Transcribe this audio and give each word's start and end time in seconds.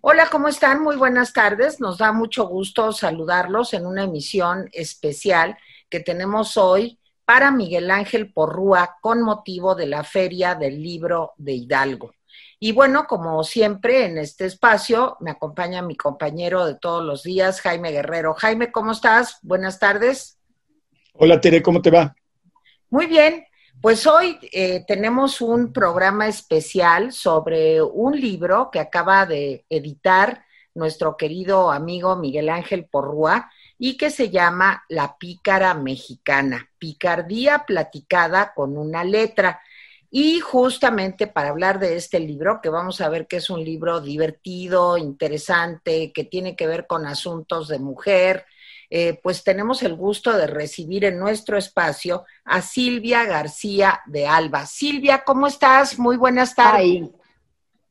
Hola, 0.00 0.28
¿cómo 0.30 0.48
están? 0.48 0.82
Muy 0.82 0.96
buenas 0.96 1.32
tardes. 1.32 1.78
Nos 1.80 1.98
da 1.98 2.12
mucho 2.12 2.46
gusto 2.48 2.92
saludarlos 2.92 3.74
en 3.74 3.86
una 3.86 4.04
emisión 4.04 4.68
especial 4.72 5.58
que 5.88 6.00
tenemos 6.00 6.56
hoy 6.56 6.98
para 7.24 7.50
Miguel 7.50 7.90
Ángel 7.90 8.32
Porrúa 8.32 8.96
con 9.00 9.22
motivo 9.22 9.74
de 9.74 9.86
la 9.86 10.02
Feria 10.02 10.54
del 10.54 10.82
Libro 10.82 11.32
de 11.36 11.52
Hidalgo. 11.52 12.12
Y 12.58 12.72
bueno, 12.72 13.06
como 13.06 13.42
siempre 13.44 14.04
en 14.04 14.18
este 14.18 14.46
espacio 14.46 15.16
me 15.20 15.30
acompaña 15.30 15.80
mi 15.80 15.96
compañero 15.96 16.66
de 16.66 16.74
todos 16.74 17.04
los 17.04 17.22
días, 17.22 17.60
Jaime 17.60 17.90
Guerrero. 17.90 18.34
Jaime, 18.34 18.72
¿cómo 18.72 18.92
estás? 18.92 19.38
Buenas 19.42 19.78
tardes. 19.78 20.38
Hola 21.14 21.40
Tere, 21.40 21.62
¿cómo 21.62 21.80
te 21.80 21.90
va? 21.90 22.14
Muy 22.88 23.06
bien, 23.06 23.44
pues 23.80 24.06
hoy 24.06 24.38
eh, 24.52 24.84
tenemos 24.86 25.40
un 25.40 25.72
programa 25.72 26.28
especial 26.28 27.12
sobre 27.12 27.80
un 27.80 28.20
libro 28.20 28.70
que 28.70 28.78
acaba 28.78 29.24
de 29.24 29.64
editar 29.70 30.44
nuestro 30.74 31.16
querido 31.16 31.70
amigo 31.70 32.14
Miguel 32.16 32.50
Ángel 32.50 32.84
Porrúa 32.84 33.50
y 33.78 33.96
que 33.96 34.10
se 34.10 34.28
llama 34.28 34.84
La 34.88 35.16
pícara 35.16 35.72
mexicana, 35.74 36.68
picardía 36.78 37.64
platicada 37.66 38.52
con 38.54 38.76
una 38.76 39.02
letra. 39.02 39.60
Y 40.10 40.40
justamente 40.40 41.26
para 41.26 41.48
hablar 41.48 41.78
de 41.78 41.96
este 41.96 42.20
libro, 42.20 42.60
que 42.60 42.68
vamos 42.68 43.00
a 43.00 43.08
ver 43.08 43.26
que 43.26 43.36
es 43.36 43.48
un 43.48 43.64
libro 43.64 44.00
divertido, 44.00 44.98
interesante, 44.98 46.12
que 46.12 46.24
tiene 46.24 46.54
que 46.54 46.66
ver 46.66 46.86
con 46.86 47.06
asuntos 47.06 47.68
de 47.68 47.78
mujer, 47.78 48.44
eh, 48.90 49.20
pues 49.22 49.44
tenemos 49.44 49.84
el 49.84 49.94
gusto 49.94 50.36
de 50.36 50.48
recibir 50.48 51.04
en 51.04 51.18
nuestro 51.18 51.56
espacio 51.56 52.24
a 52.44 52.60
Silvia 52.60 53.24
García 53.24 54.00
de 54.06 54.26
Alba. 54.26 54.66
Silvia, 54.66 55.22
¿cómo 55.24 55.46
estás? 55.46 55.96
Muy 55.98 56.16
buenas 56.16 56.56
tardes. 56.56 56.80
Ay, 56.82 57.12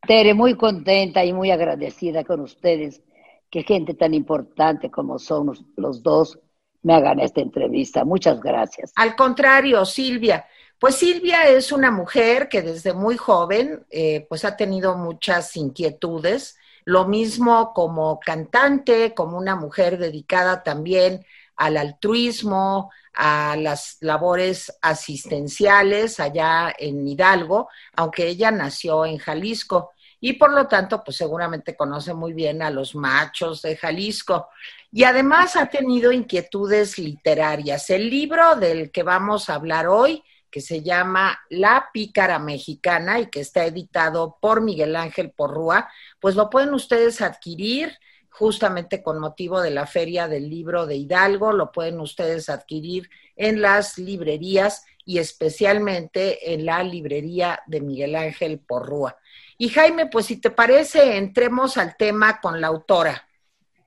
Tere, 0.05 0.33
muy 0.33 0.55
contenta 0.55 1.23
y 1.23 1.31
muy 1.31 1.51
agradecida 1.51 2.23
con 2.25 2.41
ustedes 2.41 3.01
que 3.49 3.63
gente 3.63 3.93
tan 3.93 4.13
importante 4.13 4.91
como 4.91 5.19
son 5.19 5.53
los 5.75 6.03
dos 6.03 6.37
me 6.81 6.93
hagan 6.93 7.19
esta 7.19 7.41
entrevista. 7.41 8.05
Muchas 8.05 8.39
gracias. 8.41 8.91
Al 8.95 9.15
contrario, 9.15 9.85
Silvia. 9.85 10.45
Pues 10.77 10.95
Silvia 10.95 11.43
es 11.43 11.71
una 11.71 11.91
mujer 11.91 12.47
que 12.47 12.61
desde 12.61 12.93
muy 12.93 13.17
joven 13.17 13.85
eh, 13.89 14.25
pues 14.29 14.45
ha 14.45 14.55
tenido 14.55 14.97
muchas 14.97 15.55
inquietudes 15.57 16.57
lo 16.89 17.05
mismo 17.05 17.71
como 17.71 18.19
cantante, 18.19 19.13
como 19.13 19.37
una 19.37 19.55
mujer 19.55 19.99
dedicada 19.99 20.63
también 20.63 21.23
al 21.55 21.77
altruismo, 21.77 22.89
a 23.13 23.55
las 23.57 23.97
labores 24.01 24.75
asistenciales 24.81 26.19
allá 26.19 26.73
en 26.75 27.07
Hidalgo, 27.07 27.69
aunque 27.95 28.27
ella 28.27 28.49
nació 28.49 29.05
en 29.05 29.19
Jalisco 29.19 29.91
y 30.19 30.33
por 30.33 30.51
lo 30.51 30.67
tanto, 30.67 31.03
pues 31.03 31.15
seguramente 31.17 31.75
conoce 31.77 32.15
muy 32.15 32.33
bien 32.33 32.63
a 32.63 32.71
los 32.71 32.95
machos 32.95 33.61
de 33.61 33.77
Jalisco. 33.77 34.49
Y 34.91 35.03
además 35.03 35.55
ha 35.55 35.67
tenido 35.67 36.11
inquietudes 36.11 36.97
literarias. 36.97 37.89
El 37.91 38.09
libro 38.09 38.55
del 38.55 38.91
que 38.91 39.03
vamos 39.03 39.49
a 39.49 39.55
hablar 39.55 39.87
hoy 39.87 40.23
que 40.49 40.61
se 40.61 40.81
llama 40.81 41.39
La 41.49 41.89
Pícara 41.93 42.39
Mexicana 42.39 43.19
y 43.19 43.27
que 43.27 43.41
está 43.41 43.65
editado 43.65 44.37
por 44.41 44.61
Miguel 44.61 44.95
Ángel 44.95 45.31
Porrúa, 45.31 45.89
pues 46.19 46.35
lo 46.35 46.49
pueden 46.49 46.73
ustedes 46.73 47.21
adquirir 47.21 47.97
justamente 48.29 49.03
con 49.03 49.19
motivo 49.19 49.61
de 49.61 49.71
la 49.71 49.85
Feria 49.85 50.27
del 50.27 50.49
Libro 50.49 50.85
de 50.85 50.95
Hidalgo, 50.95 51.51
lo 51.51 51.71
pueden 51.71 51.99
ustedes 51.99 52.49
adquirir 52.49 53.09
en 53.35 53.61
las 53.61 53.97
librerías 53.97 54.85
y 55.03 55.17
especialmente 55.17 56.53
en 56.53 56.65
la 56.65 56.83
librería 56.83 57.61
de 57.67 57.81
Miguel 57.81 58.15
Ángel 58.15 58.59
Porrúa. 58.59 59.17
Y 59.57 59.69
Jaime, 59.69 60.05
pues 60.05 60.27
si 60.27 60.37
te 60.37 60.51
parece, 60.51 61.17
entremos 61.17 61.75
al 61.77 61.97
tema 61.97 62.39
con 62.39 62.61
la 62.61 62.67
autora. 62.67 63.27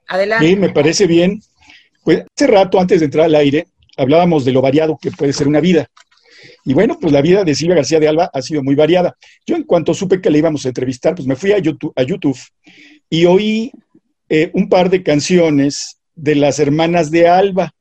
Adelante. 0.09 0.47
Sí, 0.47 0.57
me 0.57 0.69
parece 0.69 1.07
bien. 1.07 1.41
Pues 2.05 2.25
hace 2.37 2.47
rato, 2.47 2.79
antes 2.79 3.01
de 3.01 3.07
entrar 3.07 3.27
al 3.27 3.35
aire, 3.37 3.69
hablábamos 3.97 4.45
de 4.45 4.53
lo 4.53 4.61
variado 4.61 4.99
que 5.01 5.11
puede 5.13 5.33
ser 5.33 5.49
una 5.49 5.61
vida. 5.61 5.87
Y 6.65 6.75
bueno, 6.75 6.99
pues 7.01 7.13
la 7.13 7.23
vida 7.23 7.45
de 7.45 7.55
Silvia 7.55 7.77
García 7.77 8.01
de 8.01 8.09
Alba 8.09 8.31
ha 8.33 8.43
sido 8.43 8.63
muy 8.63 8.75
variada. 8.75 9.17
Yo 9.47 9.57
en 9.57 9.65
cuanto 9.65 9.95
supe 9.95 10.21
que 10.21 10.31
le 10.31 10.39
íbamos 10.39 10.65
a 10.65 10.69
entrevistar, 10.69 11.15
pues 11.15 11.27
me 11.27 11.37
fui 11.37 11.53
a 11.53 11.59
YouTube, 11.59 11.93
a 11.97 12.03
YouTube 12.03 12.39
y 13.09 13.27
oí 13.27 13.73
eh, 14.29 14.51
un 14.55 14.69
par 14.69 14.89
de 14.89 15.03
canciones 15.03 15.99
de 16.15 16.35
las 16.35 16.59
hermanas 16.59 17.11
de 17.11 17.29
Alba, 17.29 17.75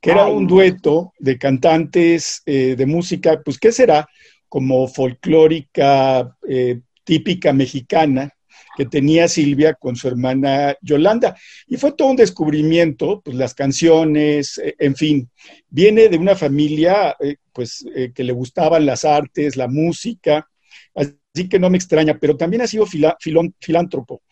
que 0.00 0.10
era 0.10 0.26
un 0.26 0.46
dueto 0.46 1.12
de 1.18 1.38
cantantes 1.38 2.42
eh, 2.46 2.74
de 2.76 2.86
música, 2.86 3.40
pues 3.44 3.58
¿qué 3.58 3.72
será? 3.72 4.08
Como 4.48 4.88
folclórica 4.88 6.36
eh, 6.48 6.80
típica 7.04 7.52
mexicana, 7.52 8.32
que 8.76 8.86
tenía 8.86 9.28
Silvia 9.28 9.74
con 9.74 9.96
su 9.96 10.08
hermana 10.08 10.76
Yolanda. 10.80 11.36
Y 11.66 11.76
fue 11.76 11.92
todo 11.92 12.08
un 12.08 12.16
descubrimiento, 12.16 13.20
pues 13.22 13.36
las 13.36 13.54
canciones, 13.54 14.58
eh, 14.58 14.74
en 14.78 14.96
fin, 14.96 15.30
viene 15.68 16.08
de 16.08 16.18
una 16.18 16.34
familia 16.34 17.16
eh, 17.20 17.36
pues 17.52 17.84
eh, 17.94 18.12
que 18.14 18.24
le 18.24 18.32
gustaban 18.32 18.86
las 18.86 19.04
artes, 19.04 19.56
la 19.56 19.68
música, 19.68 20.48
así 20.94 21.48
que 21.48 21.58
no 21.58 21.70
me 21.70 21.76
extraña, 21.76 22.18
pero 22.18 22.36
también 22.36 22.62
ha 22.62 22.66
sido 22.66 22.86
filántropo. 22.86 24.22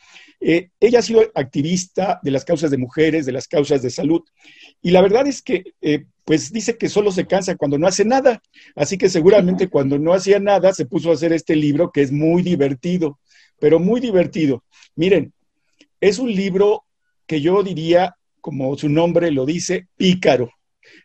ella 0.40 0.98
ha 0.98 1.02
sido 1.02 1.22
activista 1.34 2.18
de 2.22 2.30
las 2.30 2.44
causas 2.44 2.70
de 2.70 2.78
mujeres, 2.78 3.26
de 3.26 3.32
las 3.32 3.46
causas 3.46 3.82
de 3.82 3.90
salud, 3.90 4.22
y 4.82 4.90
la 4.90 5.02
verdad 5.02 5.26
es 5.26 5.42
que 5.42 5.64
pues 6.24 6.52
dice 6.52 6.76
que 6.76 6.88
solo 6.88 7.10
se 7.10 7.26
cansa 7.26 7.56
cuando 7.56 7.78
no 7.78 7.86
hace 7.86 8.04
nada, 8.04 8.42
así 8.74 8.96
que 8.96 9.08
seguramente 9.08 9.68
cuando 9.68 9.98
no 9.98 10.12
hacía 10.12 10.38
nada 10.38 10.72
se 10.72 10.86
puso 10.86 11.10
a 11.10 11.14
hacer 11.14 11.32
este 11.32 11.56
libro 11.56 11.90
que 11.90 12.02
es 12.02 12.12
muy 12.12 12.42
divertido 12.42 13.18
pero 13.60 13.78
muy 13.78 14.00
divertido. 14.00 14.64
Miren, 14.96 15.32
es 16.00 16.18
un 16.18 16.32
libro 16.32 16.84
que 17.26 17.40
yo 17.40 17.62
diría, 17.62 18.16
como 18.40 18.76
su 18.76 18.88
nombre 18.88 19.30
lo 19.30 19.46
dice, 19.46 19.86
pícaro. 19.96 20.50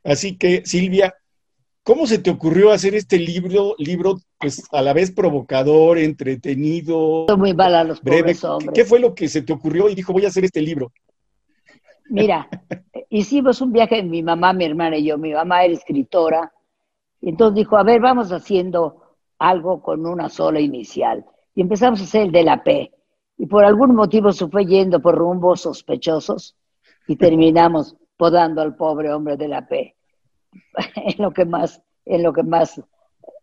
Así 0.03 0.37
que, 0.37 0.65
Silvia, 0.65 1.13
¿cómo 1.83 2.07
se 2.07 2.17
te 2.17 2.31
ocurrió 2.31 2.71
hacer 2.71 2.95
este 2.95 3.19
libro, 3.19 3.75
libro 3.77 4.17
pues 4.39 4.63
a 4.71 4.81
la 4.81 4.93
vez 4.93 5.11
provocador, 5.11 5.99
entretenido? 5.99 7.27
Muy 7.37 7.53
mal 7.53 7.75
a 7.75 7.83
los 7.83 8.01
breve. 8.01 8.35
hombres. 8.43 8.71
¿Qué 8.73 8.85
fue 8.85 8.99
lo 8.99 9.13
que 9.13 9.27
se 9.27 9.43
te 9.43 9.53
ocurrió 9.53 9.89
y 9.89 9.95
dijo, 9.95 10.13
voy 10.13 10.25
a 10.25 10.29
hacer 10.29 10.45
este 10.45 10.61
libro? 10.61 10.91
Mira, 12.09 12.47
hicimos 13.09 13.61
un 13.61 13.73
viaje, 13.73 14.01
mi 14.01 14.23
mamá, 14.23 14.53
mi 14.53 14.65
hermana 14.65 14.97
y 14.97 15.05
yo. 15.05 15.17
Mi 15.17 15.33
mamá 15.33 15.65
era 15.65 15.73
escritora. 15.73 16.51
Y 17.19 17.29
entonces 17.29 17.55
dijo, 17.55 17.77
a 17.77 17.83
ver, 17.83 17.99
vamos 17.99 18.31
haciendo 18.31 19.01
algo 19.37 19.81
con 19.81 20.05
una 20.05 20.29
sola 20.29 20.61
inicial 20.61 21.25
y 21.55 21.61
empezamos 21.61 22.01
a 22.01 22.03
hacer 22.03 22.23
el 22.23 22.31
de 22.31 22.43
la 22.43 22.63
P. 22.63 22.91
Y 23.37 23.47
por 23.47 23.65
algún 23.65 23.95
motivo 23.95 24.31
se 24.31 24.47
fue 24.47 24.65
yendo 24.65 25.01
por 25.01 25.15
rumbos 25.15 25.61
sospechosos 25.61 26.55
y 27.07 27.15
terminamos 27.15 27.95
podando 28.17 28.61
al 28.61 28.75
pobre 28.75 29.11
hombre 29.11 29.37
de 29.37 29.47
la 29.47 29.67
P. 29.67 29.95
en 30.95 31.23
lo 31.23 31.31
que 31.31 31.45
más, 31.45 31.81
en 32.05 32.23
lo 32.23 32.33
que 32.33 32.43
más 32.43 32.81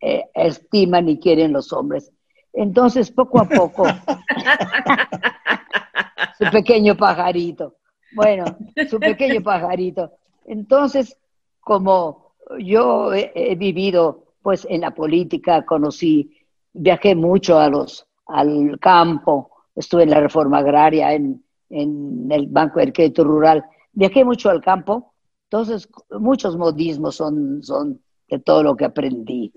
eh, 0.00 0.24
estiman 0.34 1.08
y 1.08 1.18
quieren 1.18 1.52
los 1.52 1.72
hombres. 1.72 2.12
Entonces, 2.52 3.10
poco 3.10 3.40
a 3.40 3.48
poco, 3.48 3.86
su 6.38 6.50
pequeño 6.50 6.96
pajarito. 6.96 7.76
Bueno, 8.14 8.44
su 8.90 9.00
pequeño 9.00 9.42
pajarito. 9.42 10.12
Entonces, 10.44 11.16
como 11.60 12.34
yo 12.58 13.14
he 13.14 13.54
vivido 13.54 14.26
pues 14.42 14.66
en 14.68 14.82
la 14.82 14.90
política, 14.90 15.64
conocí 15.64 16.41
viajé 16.72 17.14
mucho 17.14 17.58
a 17.58 17.68
los, 17.68 18.06
al 18.26 18.78
campo, 18.80 19.50
estuve 19.74 20.04
en 20.04 20.10
la 20.10 20.20
reforma 20.20 20.58
agraria, 20.58 21.12
en, 21.14 21.42
en 21.70 22.30
el 22.30 22.46
Banco 22.46 22.80
de 22.80 22.92
Crédito 22.92 23.24
Rural, 23.24 23.64
viajé 23.92 24.24
mucho 24.24 24.50
al 24.50 24.62
campo, 24.62 25.12
entonces 25.44 25.88
muchos 26.10 26.56
modismos 26.56 27.16
son, 27.16 27.62
son 27.62 28.00
de 28.28 28.38
todo 28.38 28.62
lo 28.62 28.76
que 28.76 28.86
aprendí. 28.86 29.52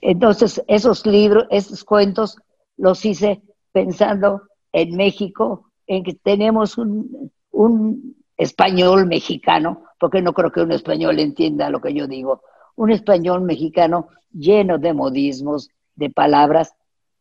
Entonces, 0.00 0.62
esos 0.68 1.06
libros, 1.06 1.46
esos 1.50 1.84
cuentos 1.84 2.38
los 2.76 3.04
hice 3.04 3.42
pensando 3.72 4.42
en 4.72 4.96
México, 4.96 5.70
en 5.86 6.02
que 6.02 6.14
tenemos 6.14 6.78
un, 6.78 7.30
un 7.50 8.16
español 8.36 9.06
mexicano, 9.06 9.84
porque 9.98 10.22
no 10.22 10.32
creo 10.32 10.50
que 10.50 10.60
un 10.60 10.72
español 10.72 11.18
entienda 11.18 11.70
lo 11.70 11.80
que 11.80 11.94
yo 11.94 12.06
digo, 12.06 12.42
un 12.76 12.90
español 12.90 13.42
mexicano 13.42 14.08
lleno 14.32 14.78
de 14.78 14.92
modismos, 14.92 15.70
de 15.96 16.10
palabras 16.10 16.74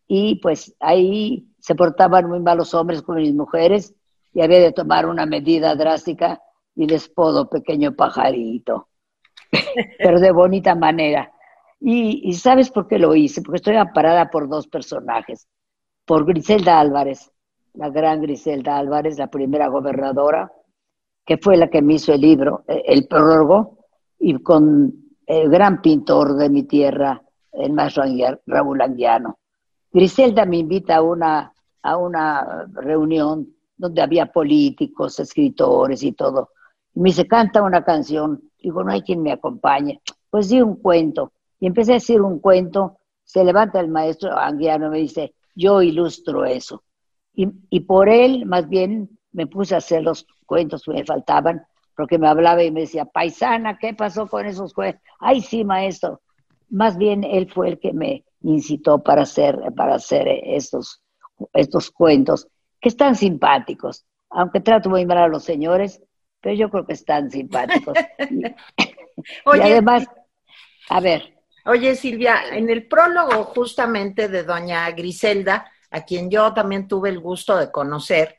y 0.08 0.36
pues 0.36 0.76
ahí 0.80 1.48
se 1.60 1.76
portaban 1.76 2.28
muy 2.28 2.40
malos 2.40 2.74
hombres 2.74 3.02
con 3.02 3.16
mis 3.16 3.34
mujeres 3.34 3.96
y 4.34 4.42
había 4.42 4.60
de 4.60 4.72
tomar 4.72 5.06
una 5.06 5.26
medida 5.26 5.76
drástica 5.76 6.42
y 6.76 6.88
les 6.88 7.08
podo 7.08 7.50
pequeño 7.50 7.96
pajarito, 7.96 8.90
pero 10.00 10.20
de 10.20 10.32
bonita 10.32 10.76
manera. 10.76 11.32
Y, 11.80 12.32
¿sabes 12.34 12.70
por 12.70 12.88
qué 12.88 12.98
lo 12.98 13.14
hice? 13.14 13.42
Porque 13.42 13.58
estoy 13.58 13.76
amparada 13.76 14.30
por 14.30 14.48
dos 14.48 14.68
personajes, 14.68 15.48
por 16.06 16.26
Griselda 16.26 16.80
Álvarez, 16.80 17.32
la 17.74 17.90
gran 17.90 18.22
Griselda 18.22 18.78
Álvarez, 18.78 19.18
la 19.18 19.28
primera 19.28 19.68
gobernadora, 19.68 20.52
que 21.26 21.38
fue 21.38 21.58
la 21.58 21.70
que 21.70 21.82
me 21.82 21.96
hizo 21.96 22.14
el 22.14 22.22
libro, 22.22 22.64
el 22.68 23.08
prólogo, 23.08 23.80
y 24.20 24.36
con 24.42 24.94
el 25.26 25.50
gran 25.50 25.82
pintor 25.82 26.36
de 26.36 26.50
mi 26.50 26.64
tierra, 26.64 27.23
el 27.54 27.74
maestro 27.74 28.04
Raúl 28.46 28.82
Anguiano. 28.82 29.40
Griselda 29.92 30.46
me 30.46 30.58
invita 30.58 30.98
a 30.98 31.02
una 31.02 31.54
a 31.84 31.98
una 31.98 32.66
reunión 32.74 33.54
donde 33.78 34.02
había 34.02 34.26
políticos, 34.28 35.20
escritores 35.20 36.02
y 36.02 36.14
todo. 36.14 36.50
Me 36.96 37.10
dice, 37.10 37.28
canta 37.28 37.62
una 37.62 37.84
canción. 37.84 38.42
Digo, 38.62 38.84
no 38.84 38.92
hay 38.92 39.02
quien 39.02 39.22
me 39.22 39.34
acompañe. 39.34 40.02
Pues 40.30 40.50
di 40.50 40.62
un 40.62 40.78
cuento. 40.78 41.34
Y 41.60 41.68
empecé 41.68 41.92
a 41.92 41.96
decir 41.96 42.22
un 42.22 42.40
cuento. 42.40 42.98
Se 43.26 43.44
levanta 43.44 43.80
el 43.80 43.90
maestro 43.90 44.38
anguiano 44.38 44.88
y 44.88 44.90
me 44.90 44.98
dice, 45.00 45.36
yo 45.56 45.82
ilustro 45.82 46.46
eso. 46.46 46.84
Y, 47.34 47.50
y 47.70 47.82
por 47.82 48.10
él, 48.10 48.46
más 48.46 48.70
bien, 48.70 49.10
me 49.32 49.48
puse 49.48 49.76
a 49.76 49.80
hacer 49.80 50.04
los 50.04 50.26
cuentos 50.46 50.84
que 50.84 50.92
me 50.92 51.04
faltaban, 51.04 51.66
porque 51.96 52.18
me 52.18 52.28
hablaba 52.28 52.64
y 52.64 52.72
me 52.72 52.82
decía, 52.82 53.06
paisana, 53.06 53.78
¿qué 53.78 53.94
pasó 53.94 54.28
con 54.28 54.46
esos 54.46 54.74
cuentos? 54.74 55.02
Ay, 55.20 55.42
sí, 55.42 55.66
maestro. 55.66 56.22
Más 56.74 56.98
bien 56.98 57.24
él 57.24 57.52
fue 57.54 57.70
el 57.70 57.80
que 57.80 57.94
me 57.94 58.26
incitó 58.42 59.04
para 59.04 59.22
hacer, 59.22 59.60
para 59.78 59.94
hacer 59.94 60.28
estos, 60.28 61.04
estos 61.54 61.92
cuentos, 61.92 62.48
que 62.82 62.90
están 62.90 63.16
simpáticos, 63.16 64.06
aunque 64.32 64.60
trato 64.60 64.90
muy 64.90 65.06
mal 65.06 65.20
a 65.20 65.28
los 65.28 65.44
señores, 65.44 66.02
pero 66.42 66.56
yo 66.56 66.72
creo 66.72 66.84
que 66.88 66.94
están 66.94 67.30
simpáticos. 67.30 67.96
y, 68.28 68.42
además, 69.62 70.08
a 70.90 71.00
ver. 71.00 71.38
Oye, 71.66 71.96
Silvia, 71.96 72.42
en 72.52 72.68
el 72.72 72.88
prólogo 72.88 73.44
justamente 73.44 74.28
de 74.28 74.44
doña 74.44 74.90
Griselda, 74.92 75.72
a 75.92 76.04
quien 76.04 76.32
yo 76.32 76.56
también 76.56 76.88
tuve 76.88 77.10
el 77.10 77.20
gusto 77.20 77.56
de 77.56 77.72
conocer, 77.72 78.36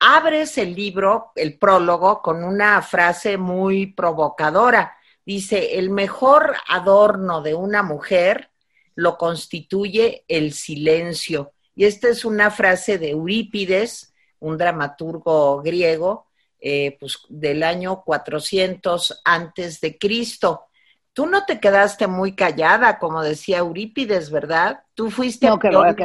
abres 0.00 0.58
el 0.58 0.74
libro, 0.74 1.30
el 1.36 1.56
prólogo, 1.56 2.20
con 2.20 2.42
una 2.42 2.82
frase 2.82 3.38
muy 3.38 3.86
provocadora. 3.92 4.96
Dice, 5.26 5.78
el 5.78 5.90
mejor 5.90 6.54
adorno 6.68 7.42
de 7.42 7.54
una 7.54 7.82
mujer 7.82 8.50
lo 8.94 9.18
constituye 9.18 10.24
el 10.28 10.52
silencio. 10.52 11.52
Y 11.74 11.84
esta 11.84 12.08
es 12.08 12.24
una 12.24 12.52
frase 12.52 12.96
de 12.96 13.10
Eurípides, 13.10 14.14
un 14.38 14.56
dramaturgo 14.56 15.60
griego, 15.62 16.28
eh, 16.60 16.96
pues 17.00 17.18
del 17.28 17.64
año 17.64 18.02
400 18.04 19.20
antes 19.24 19.80
de 19.80 19.98
Cristo. 19.98 20.66
Tú 21.12 21.26
no 21.26 21.44
te 21.44 21.58
quedaste 21.58 22.06
muy 22.06 22.36
callada, 22.36 22.98
como 22.98 23.22
decía 23.22 23.58
Eurípides, 23.58 24.30
¿verdad? 24.30 24.84
Tú 24.94 25.10
fuiste 25.10 25.48
no, 25.48 25.58
que 25.58 25.70
no 25.70 25.82
me 25.82 25.96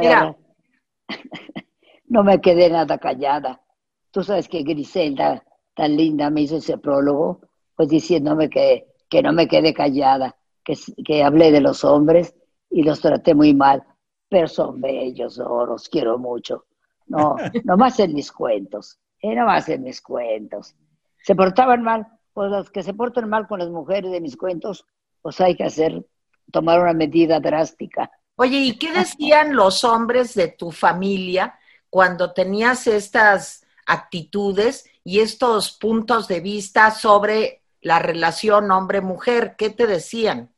quedé 2.41 2.69
nada 2.71 2.97
callada. 2.97 3.61
Tú 4.09 4.23
sabes 4.23 4.49
que 4.49 4.63
Griselda, 4.63 5.43
tan 5.75 5.95
linda, 5.95 6.29
me 6.29 6.41
hizo 6.41 6.57
ese 6.57 6.77
prólogo, 6.77 7.41
pues 7.75 7.87
diciéndome 7.87 8.49
que, 8.49 8.90
que 9.11 9.21
no 9.21 9.33
me 9.33 9.49
quedé 9.49 9.73
callada, 9.73 10.37
que, 10.63 10.75
que 11.05 11.21
hablé 11.21 11.51
de 11.51 11.59
los 11.59 11.83
hombres 11.83 12.33
y 12.69 12.83
los 12.83 13.01
traté 13.01 13.35
muy 13.35 13.53
mal, 13.53 13.83
pero 14.29 14.47
son 14.47 14.79
bellos, 14.79 15.37
oh, 15.37 15.65
los 15.65 15.89
quiero 15.89 16.17
mucho. 16.17 16.65
No, 17.07 17.35
no 17.65 17.75
más 17.75 17.99
en 17.99 18.13
mis 18.13 18.31
cuentos, 18.31 18.97
eh, 19.21 19.35
no 19.35 19.45
más 19.45 19.67
en 19.67 19.83
mis 19.83 20.01
cuentos. 20.01 20.75
Se 21.23 21.35
portaban 21.35 21.83
mal, 21.83 22.07
pues 22.31 22.49
los 22.49 22.71
que 22.71 22.83
se 22.83 22.93
portan 22.93 23.27
mal 23.27 23.47
con 23.47 23.59
las 23.59 23.69
mujeres 23.69 24.11
de 24.13 24.21
mis 24.21 24.37
cuentos, 24.37 24.85
pues 25.21 25.41
hay 25.41 25.55
que 25.55 25.65
hacer, 25.65 26.05
tomar 26.49 26.79
una 26.79 26.93
medida 26.93 27.41
drástica. 27.41 28.09
Oye, 28.37 28.59
¿y 28.59 28.77
qué 28.77 28.93
decían 28.93 29.57
los 29.57 29.83
hombres 29.83 30.33
de 30.35 30.47
tu 30.47 30.71
familia 30.71 31.59
cuando 31.89 32.31
tenías 32.31 32.87
estas 32.87 33.65
actitudes 33.85 34.89
y 35.03 35.19
estos 35.19 35.73
puntos 35.73 36.29
de 36.29 36.39
vista 36.39 36.91
sobre 36.91 37.60
la 37.81 37.99
relación 37.99 38.71
hombre-mujer? 38.71 39.55
¿Qué 39.57 39.69
te 39.69 39.87
decían? 39.87 40.51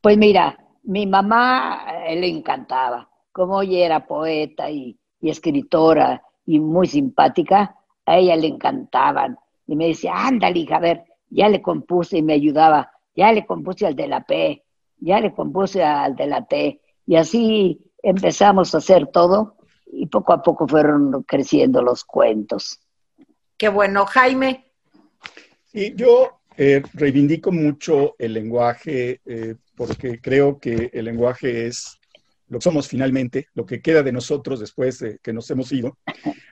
Pues 0.00 0.18
mira, 0.18 0.58
mi 0.84 1.06
mamá 1.06 1.84
eh, 2.06 2.16
le 2.16 2.28
encantaba, 2.28 3.08
como 3.32 3.62
ella 3.62 3.84
era 3.84 4.06
poeta 4.06 4.70
y, 4.70 4.98
escritora 5.20 6.22
y 6.46 6.60
muy 6.60 6.86
simpática, 6.86 7.76
a 8.06 8.16
ella 8.16 8.36
le 8.36 8.46
encantaban. 8.46 9.36
Y 9.66 9.76
me 9.76 9.88
decía, 9.88 10.12
ándale, 10.14 10.60
hija, 10.60 10.76
a 10.76 10.80
ver, 10.80 11.04
ya 11.28 11.48
le 11.48 11.60
compuse 11.60 12.18
y 12.18 12.22
me 12.22 12.34
ayudaba, 12.34 12.90
ya 13.14 13.32
le 13.32 13.44
compuse 13.44 13.86
al 13.86 13.96
de 13.96 14.06
la 14.06 14.22
P, 14.22 14.64
ya 14.98 15.20
le 15.20 15.34
compuse 15.34 15.82
al 15.82 16.16
de 16.16 16.26
la 16.26 16.46
T. 16.46 16.80
Y 17.06 17.16
así 17.16 17.80
empezamos 18.02 18.74
a 18.74 18.78
hacer 18.78 19.08
todo 19.08 19.56
y 19.86 20.06
poco 20.06 20.32
a 20.32 20.42
poco 20.42 20.66
fueron 20.66 21.24
creciendo 21.24 21.82
los 21.82 22.04
cuentos. 22.04 22.80
Qué 23.56 23.68
bueno, 23.68 24.06
Jaime. 24.06 24.72
Y 25.72 25.94
yo 25.94 26.40
eh, 26.58 26.82
reivindico 26.94 27.52
mucho 27.52 28.16
el 28.18 28.34
lenguaje 28.34 29.20
eh, 29.24 29.54
porque 29.76 30.20
creo 30.20 30.58
que 30.58 30.90
el 30.92 31.04
lenguaje 31.04 31.68
es 31.68 31.98
lo 32.48 32.58
que 32.58 32.64
somos 32.64 32.88
finalmente, 32.88 33.46
lo 33.54 33.64
que 33.64 33.80
queda 33.80 34.02
de 34.02 34.10
nosotros 34.10 34.58
después 34.58 34.98
de 34.98 35.18
que 35.22 35.32
nos 35.32 35.48
hemos 35.50 35.70
ido. 35.70 35.98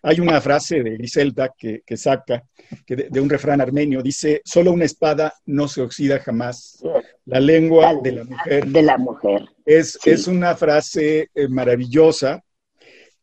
Hay 0.03 0.21
una 0.21 0.41
frase 0.41 0.83
de 0.83 0.91
Griselda 0.91 1.53
que, 1.59 1.83
saca 1.97 2.45
que 2.87 2.97
de, 2.97 3.21
un 3.21 3.29
refrán 3.29 3.61
armenio, 3.61 4.03
dice, 4.03 4.43
solo 4.45 4.73
una 4.73 4.85
espada 4.85 5.35
no 5.47 5.67
se 5.67 5.83
oxida 5.83 6.21
jamás. 6.21 6.83
La 7.25 7.41
lengua 7.41 7.95
de 8.01 8.13
la 8.13 8.25
mujer. 8.25 8.67
De 8.67 8.83
la 8.83 8.99
mujer. 8.99 9.47
Es, 9.65 9.99
es 10.05 10.29
una 10.29 10.55
frase 10.55 11.31
eh, 11.35 11.49
maravillosa 11.49 12.45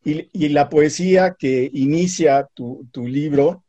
y, 0.04 0.48
la 0.50 0.68
poesía 0.68 1.34
que 1.38 1.70
inicia 1.72 2.46
tu, 2.54 2.86
libro, 2.94 3.63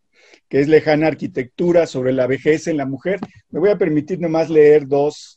que 0.49 0.59
es 0.59 0.67
Lejana 0.67 1.07
Arquitectura 1.07 1.87
sobre 1.87 2.13
la 2.13 2.27
vejez 2.27 2.67
en 2.67 2.77
la 2.77 2.85
mujer. 2.85 3.19
Me 3.49 3.59
voy 3.59 3.69
a 3.69 3.77
permitir 3.77 4.19
nomás 4.19 4.49
leer 4.49 4.87
dos, 4.87 5.35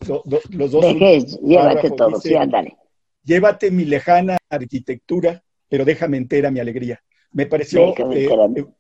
los 0.51 0.71
dos. 0.71 0.85
Vejez, 0.85 1.39
llévate 1.41 1.91
todo, 1.91 2.21
sí, 2.21 2.35
ándale. 2.35 2.77
Llévate 3.25 3.71
mi 3.71 3.85
lejana 3.85 4.39
arquitectura, 4.49 5.43
pero 5.69 5.85
déjame 5.85 6.17
entera 6.17 6.51
mi 6.51 6.61
alegría. 6.61 7.03
Me 7.31 7.47
pareció, 7.47 7.95
eh, 8.13 8.29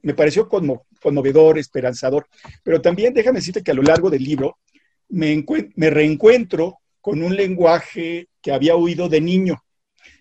me 0.01 0.15
pareció 0.15 0.49
conmovedor, 0.49 1.59
esperanzador, 1.59 2.27
pero 2.63 2.81
también 2.81 3.13
déjame 3.13 3.41
decirte 3.41 3.63
que 3.63 3.73
a 3.73 3.75
lo 3.75 3.83
largo 3.83 4.09
del 4.09 4.25
libro 4.25 4.57
me, 5.11 5.45
me 5.77 5.91
reencuentro 5.91 6.79
con 7.01 7.23
un 7.23 7.37
lenguaje 7.37 8.29
que 8.41 8.53
había 8.53 8.75
oído 8.75 9.09
de 9.09 9.21
niño 9.21 9.63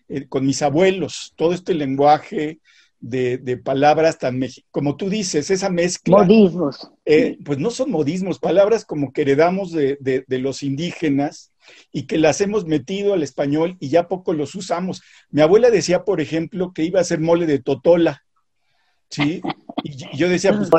eh, 0.10 0.26
con 0.28 0.46
mis 0.46 0.62
abuelos, 0.62 1.34
todo 1.36 1.54
este 1.54 1.74
lenguaje 1.74 2.60
de, 3.00 3.62
palabras 3.64 4.18
tan, 4.18 4.40
como 4.72 4.96
tú 4.98 5.10
dices, 5.10 5.50
esa 5.52 5.70
mezcla. 5.70 6.18
Modismos. 6.18 6.92
Eh, 7.06 7.38
pues 7.44 7.60
no 7.60 7.70
son 7.70 7.92
modismos, 7.92 8.40
palabras 8.40 8.86
como 8.86 9.14
que 9.14 9.22
heredamos 9.22 9.72
de, 9.72 9.98
de, 10.00 10.40
los 10.40 10.64
indígenas 10.64 11.52
y 11.92 12.08
que 12.08 12.18
las 12.18 12.42
hemos 12.42 12.66
metido 12.66 13.14
al 13.14 13.24
español 13.24 13.78
y 13.80 13.90
ya 13.90 14.08
poco 14.08 14.34
los 14.34 14.56
usamos. 14.56 15.02
Mi 15.30 15.42
abuela 15.42 15.70
decía, 15.70 16.04
por 16.04 16.22
ejemplo, 16.22 16.74
que 16.74 16.84
iba 16.84 17.00
a 17.00 17.06
ser 17.06 17.20
mole 17.20 17.46
de 17.46 17.60
totola. 17.60 18.24
¿Sí? 19.10 19.42
Y 19.84 20.18
yo 20.18 20.28
decía, 20.28 20.56
pues, 20.56 20.70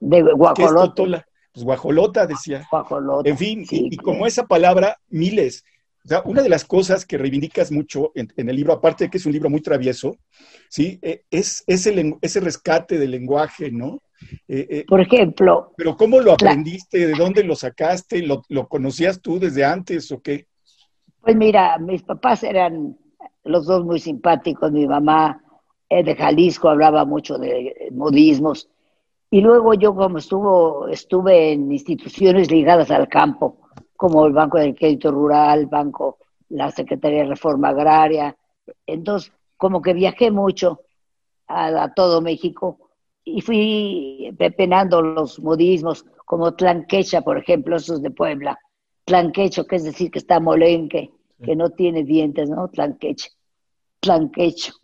de 0.00 0.22
guajolota. 0.22 0.86
totola? 0.86 1.26
Pues 1.52 1.64
guajolota, 1.64 2.26
decía. 2.26 2.66
Guajolota. 2.70 3.28
En 3.28 3.38
fin, 3.38 3.66
y, 3.70 3.96
como 3.96 4.26
esa 4.26 4.46
palabra, 4.46 4.98
miles. 5.08 5.64
O 6.06 6.08
sea, 6.08 6.22
una 6.24 6.40
de 6.40 6.48
las 6.48 6.64
cosas 6.64 7.04
que 7.04 7.18
reivindicas 7.18 7.72
mucho 7.72 8.12
en, 8.14 8.30
el 8.36 8.54
libro, 8.54 8.72
aparte 8.72 9.04
de 9.04 9.10
que 9.10 9.18
es 9.18 9.26
un 9.26 9.32
libro 9.32 9.50
muy 9.50 9.60
travieso, 9.60 10.16
¿sí? 10.68 11.00
E, 11.02 11.24
es 11.32 11.64
ese, 11.66 12.40
rescate 12.40 12.96
del 12.96 13.10
lenguaje, 13.10 13.72
¿no? 13.72 13.98
Eh, 14.46 14.68
eh, 14.70 14.84
Por 14.86 15.00
ejemplo. 15.00 15.72
Pero 15.76 15.96
¿cómo 15.96 16.20
lo 16.20 16.30
aprendiste? 16.30 17.08
¿De 17.08 17.14
dónde 17.14 17.42
lo 17.42 17.56
sacaste? 17.56 18.22
¿Lo, 18.22 18.68
conocías 18.68 19.20
tú 19.20 19.40
desde 19.40 19.64
antes 19.64 20.12
o 20.12 20.22
qué? 20.22 20.46
Pues 21.22 21.34
mira, 21.34 21.76
mis 21.78 22.04
papás 22.04 22.44
eran 22.44 22.96
los 23.42 23.66
dos 23.66 23.84
muy 23.84 23.98
simpáticos. 23.98 24.70
Mi 24.70 24.86
mamá 24.86 25.42
eh, 25.88 26.04
de 26.04 26.14
Jalisco 26.14 26.68
hablaba 26.68 27.04
mucho 27.04 27.36
de 27.36 27.88
modismos. 27.90 28.70
Y 29.28 29.40
luego 29.40 29.74
yo 29.74 29.92
como 29.92 30.18
estuvo, 30.18 30.86
estuve 30.86 31.50
en 31.50 31.72
instituciones 31.72 32.48
ligadas 32.48 32.92
al 32.92 33.08
campo, 33.08 33.65
como 33.96 34.26
el 34.26 34.32
Banco 34.32 34.58
del 34.58 34.74
Crédito 34.74 35.10
Rural, 35.10 35.66
Banco, 35.66 36.18
la 36.50 36.70
Secretaría 36.70 37.22
de 37.22 37.30
Reforma 37.30 37.68
Agraria. 37.68 38.36
Entonces, 38.86 39.32
como 39.56 39.82
que 39.82 39.94
viajé 39.94 40.30
mucho 40.30 40.80
a, 41.48 41.92
todo 41.94 42.20
México 42.20 42.90
y 43.24 43.40
fui 43.40 44.34
pepenando 44.38 45.02
los 45.02 45.40
modismos, 45.40 46.04
como 46.24 46.54
Tlanquecha, 46.54 47.22
por 47.22 47.38
ejemplo, 47.38 47.76
esos 47.76 48.02
de 48.02 48.10
Puebla. 48.10 48.58
Tlanquecho, 49.04 49.66
que 49.66 49.76
es 49.76 49.84
decir, 49.84 50.10
que 50.10 50.18
está 50.18 50.40
molenque, 50.40 51.10
que 51.42 51.54
no 51.54 51.70
tiene 51.70 52.02
dientes, 52.02 52.48
¿no? 52.50 52.68
Tlanquecha. 52.68 53.30
Tlanquecho. 54.00 54.74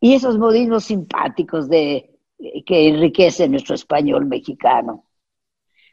Y 0.00 0.14
esos 0.14 0.38
modismos 0.38 0.84
simpáticos 0.84 1.68
de 1.68 2.10
que 2.64 2.88
enriquecen 2.88 3.50
nuestro 3.52 3.74
español 3.74 4.26
mexicano. 4.26 5.04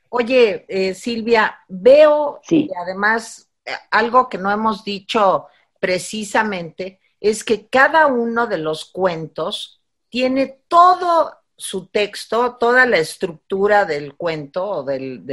Oye, 0.09 0.65
eh, 0.67 0.93
Silvia, 0.93 1.59
veo 1.67 2.39
y 2.49 2.69
además 2.79 3.49
eh, 3.65 3.71
algo 3.91 4.29
que 4.29 4.37
no 4.37 4.51
hemos 4.51 4.83
dicho 4.83 5.47
precisamente 5.79 6.99
es 7.19 7.43
que 7.43 7.67
cada 7.67 8.07
uno 8.07 8.47
de 8.47 8.57
los 8.57 8.85
cuentos 8.85 9.81
tiene 10.09 10.61
todo 10.67 11.35
su 11.55 11.87
texto, 11.87 12.55
toda 12.55 12.85
la 12.85 12.97
estructura 12.97 13.85
del 13.85 14.15
cuento 14.15 14.65
o 14.69 14.83
del, 14.83 15.25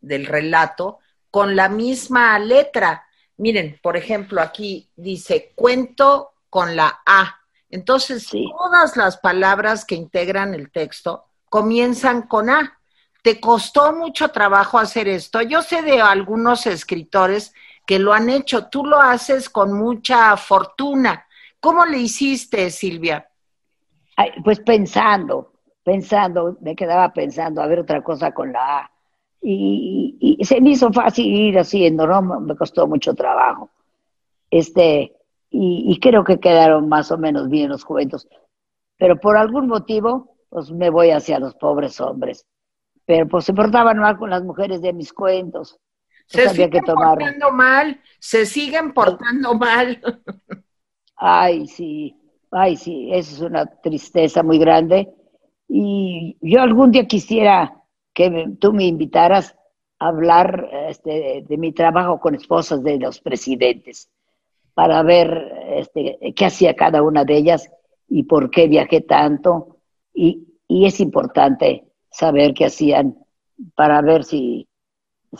del 0.00 0.26
relato 0.26 1.00
con 1.30 1.56
la 1.56 1.68
misma 1.68 2.38
letra. 2.38 3.06
Miren, 3.36 3.78
por 3.82 3.96
ejemplo, 3.96 4.40
aquí 4.40 4.90
dice 4.96 5.52
cuento 5.54 6.34
con 6.48 6.76
la 6.76 7.00
A 7.06 7.40
Entonces, 7.70 8.28
todas 8.28 8.96
las 8.96 9.16
palabras 9.18 9.84
que 9.84 9.94
integran 9.94 10.54
el 10.54 10.70
texto 10.70 11.26
comienzan 11.48 12.22
con 12.22 12.50
A. 12.50 12.79
¿Te 13.22 13.40
costó 13.40 13.94
mucho 13.94 14.28
trabajo 14.28 14.78
hacer 14.78 15.08
esto? 15.08 15.42
Yo 15.42 15.62
sé 15.62 15.82
de 15.82 16.00
algunos 16.00 16.66
escritores 16.66 17.54
que 17.86 17.98
lo 17.98 18.12
han 18.12 18.30
hecho. 18.30 18.68
Tú 18.68 18.84
lo 18.84 19.00
haces 19.00 19.50
con 19.50 19.72
mucha 19.72 20.36
fortuna. 20.36 21.26
¿Cómo 21.60 21.84
le 21.84 21.98
hiciste, 21.98 22.70
Silvia? 22.70 23.26
pues 24.44 24.60
pensando, 24.60 25.52
pensando, 25.82 26.58
me 26.60 26.76
quedaba 26.76 27.10
pensando 27.12 27.62
a 27.62 27.66
ver 27.66 27.80
otra 27.80 28.02
cosa 28.02 28.32
con 28.32 28.52
la 28.52 28.80
A. 28.80 28.90
Y, 29.42 30.38
se 30.42 30.60
me 30.60 30.70
hizo 30.70 30.92
fácil 30.92 31.26
ir 31.26 31.58
haciendo, 31.58 32.06
¿no? 32.06 32.20
Me 32.40 32.54
costó 32.54 32.86
mucho 32.86 33.14
trabajo. 33.14 33.70
Este, 34.50 35.16
y, 35.50 35.98
creo 36.00 36.24
que 36.24 36.38
quedaron 36.38 36.88
más 36.88 37.10
o 37.10 37.18
menos 37.18 37.48
bien 37.48 37.70
los 37.70 37.84
cuentos. 37.84 38.28
Pero 38.98 39.18
por 39.18 39.36
algún 39.38 39.66
motivo, 39.68 40.36
pues 40.50 40.70
me 40.70 40.90
voy 40.90 41.10
hacia 41.10 41.38
los 41.38 41.54
pobres 41.54 42.00
hombres. 42.00 42.46
Pero 43.10 43.26
pues 43.26 43.44
se 43.44 43.52
portaban 43.52 43.98
mal 43.98 44.16
con 44.16 44.30
las 44.30 44.44
mujeres 44.44 44.82
de 44.82 44.92
mis 44.92 45.12
cuentos. 45.12 45.76
Se 46.26 46.48
siguen 46.50 46.84
portando 46.84 47.50
mal, 47.50 48.00
se 48.20 48.46
siguen 48.46 48.92
portando 48.92 49.54
mal. 49.54 50.00
Ay, 51.16 51.66
sí, 51.66 52.16
ay, 52.52 52.76
sí, 52.76 53.08
eso 53.12 53.34
es 53.34 53.40
una 53.40 53.66
tristeza 53.66 54.44
muy 54.44 54.60
grande. 54.60 55.12
Y 55.66 56.36
yo 56.40 56.62
algún 56.62 56.92
día 56.92 57.08
quisiera 57.08 57.82
que 58.14 58.46
tú 58.60 58.72
me 58.72 58.84
invitaras 58.84 59.56
a 59.98 60.06
hablar 60.06 60.70
este, 60.86 61.44
de 61.48 61.56
mi 61.56 61.72
trabajo 61.72 62.20
con 62.20 62.36
esposas 62.36 62.80
de 62.84 62.96
los 63.00 63.18
presidentes, 63.20 64.08
para 64.72 65.02
ver 65.02 65.52
este, 65.70 66.32
qué 66.36 66.44
hacía 66.44 66.76
cada 66.76 67.02
una 67.02 67.24
de 67.24 67.38
ellas 67.38 67.72
y 68.08 68.22
por 68.22 68.52
qué 68.52 68.68
viajé 68.68 69.00
tanto. 69.00 69.78
Y, 70.14 70.46
y 70.68 70.86
es 70.86 71.00
importante 71.00 71.89
saber 72.10 72.54
qué 72.54 72.66
hacían 72.66 73.16
para 73.74 74.00
ver 74.02 74.24
si 74.24 74.68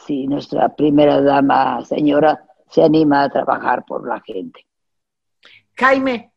si 0.04 0.26
nuestra 0.26 0.74
primera 0.74 1.20
dama, 1.20 1.84
señora, 1.84 2.44
se 2.70 2.82
anima 2.82 3.24
a 3.24 3.30
trabajar 3.30 3.84
por 3.84 4.06
la 4.06 4.20
gente. 4.20 4.66
Jaime. 5.76 6.30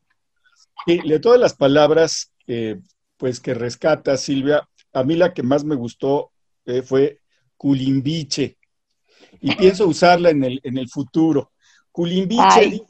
de 0.88 1.20
todas 1.20 1.40
las 1.40 1.54
palabras 1.54 2.32
eh, 2.48 2.80
pues 3.18 3.40
que 3.40 3.54
rescata 3.54 4.18
Silvia, 4.18 4.68
a 4.94 5.04
mí 5.04 5.16
la 5.16 5.34
que 5.34 5.44
más 5.44 5.64
me 5.64 5.76
gustó 5.76 6.32
eh, 6.66 6.82
fue 6.82 7.20
culimbiche. 7.58 8.58
Y 9.42 9.56
pienso 9.56 9.88
usarla 9.88 10.30
en 10.30 10.44
el, 10.44 10.60
en 10.64 10.78
el 10.78 10.90
futuro. 10.90 11.52
Culimbiche, 11.92 12.82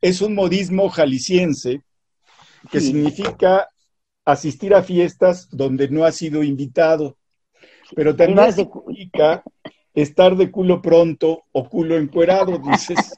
es 0.00 0.20
un 0.20 0.34
modismo 0.34 0.88
jalisciense 0.88 1.82
que 2.70 2.80
significa 2.80 3.68
asistir 4.24 4.74
a 4.74 4.82
fiestas 4.82 5.48
donde 5.50 5.88
no 5.88 6.04
ha 6.04 6.12
sido 6.12 6.42
invitado. 6.42 7.16
Pero 7.94 8.16
también 8.16 8.52
significa 8.52 9.42
estar 9.94 10.36
de 10.36 10.50
culo 10.50 10.82
pronto 10.82 11.44
o 11.52 11.68
culo 11.68 11.96
encuerado, 11.96 12.58
dices. 12.58 13.14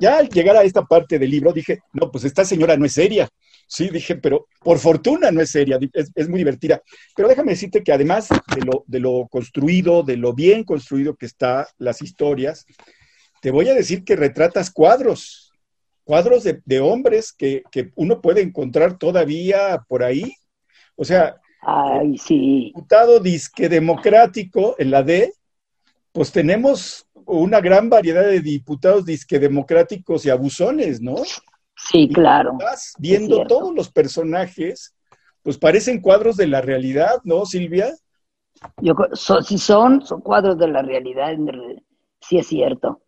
Ya 0.00 0.18
al 0.18 0.28
llegar 0.28 0.56
a 0.56 0.62
esta 0.62 0.82
parte 0.82 1.18
del 1.18 1.30
libro 1.30 1.52
dije, 1.52 1.80
no, 1.92 2.10
pues 2.10 2.24
esta 2.24 2.44
señora 2.44 2.76
no 2.76 2.84
es 2.84 2.92
seria. 2.92 3.28
Sí, 3.66 3.88
dije, 3.88 4.16
pero 4.16 4.48
por 4.62 4.78
fortuna 4.78 5.30
no 5.30 5.40
es 5.40 5.50
seria, 5.50 5.78
es, 5.92 6.28
muy 6.28 6.38
divertida. 6.38 6.82
Pero 7.14 7.28
déjame 7.28 7.52
decirte 7.52 7.84
que 7.84 7.92
además 7.92 8.28
de 8.28 8.62
lo, 8.62 8.84
de 8.86 8.98
lo 8.98 9.28
construido, 9.30 10.02
de 10.02 10.16
lo 10.16 10.32
bien 10.32 10.64
construido 10.64 11.14
que 11.14 11.26
están 11.26 11.66
las 11.78 12.02
historias, 12.02 12.66
te 13.40 13.52
voy 13.52 13.68
a 13.68 13.74
decir 13.74 14.02
que 14.02 14.16
retratas 14.16 14.72
cuadros, 14.72 15.49
cuadros 16.10 16.42
de, 16.42 16.80
hombres 16.80 17.32
que, 17.32 17.62
que, 17.70 17.92
uno 17.94 18.20
puede 18.20 18.42
encontrar 18.42 18.98
todavía 18.98 19.80
por 19.86 20.02
ahí. 20.02 20.34
O 20.96 21.04
sea, 21.04 21.36
Ay, 21.60 22.18
sí. 22.18 22.72
diputado 22.74 23.20
disque 23.20 23.68
democrático 23.68 24.74
en 24.80 24.90
la 24.90 25.04
D, 25.04 25.32
pues 26.10 26.32
tenemos 26.32 27.06
una 27.14 27.60
gran 27.60 27.88
variedad 27.88 28.24
de 28.24 28.40
diputados 28.40 29.04
disque 29.04 29.38
democráticos 29.38 30.26
y 30.26 30.30
abusones, 30.30 31.00
¿no? 31.00 31.14
Sí, 31.76 32.08
claro. 32.12 32.56
Estás 32.58 32.92
viendo 32.98 33.46
todos 33.46 33.72
los 33.72 33.88
personajes, 33.88 34.96
pues 35.44 35.58
parecen 35.58 36.00
cuadros 36.00 36.36
de 36.36 36.48
la 36.48 36.60
realidad, 36.60 37.20
¿no, 37.22 37.46
Silvia? 37.46 37.94
Yo, 38.78 38.94
si 39.46 39.58
son, 39.58 40.04
son 40.04 40.22
cuadros 40.22 40.58
de 40.58 40.66
la 40.66 40.82
realidad, 40.82 41.36
sí 42.20 42.36
es 42.36 42.48
cierto. 42.48 43.00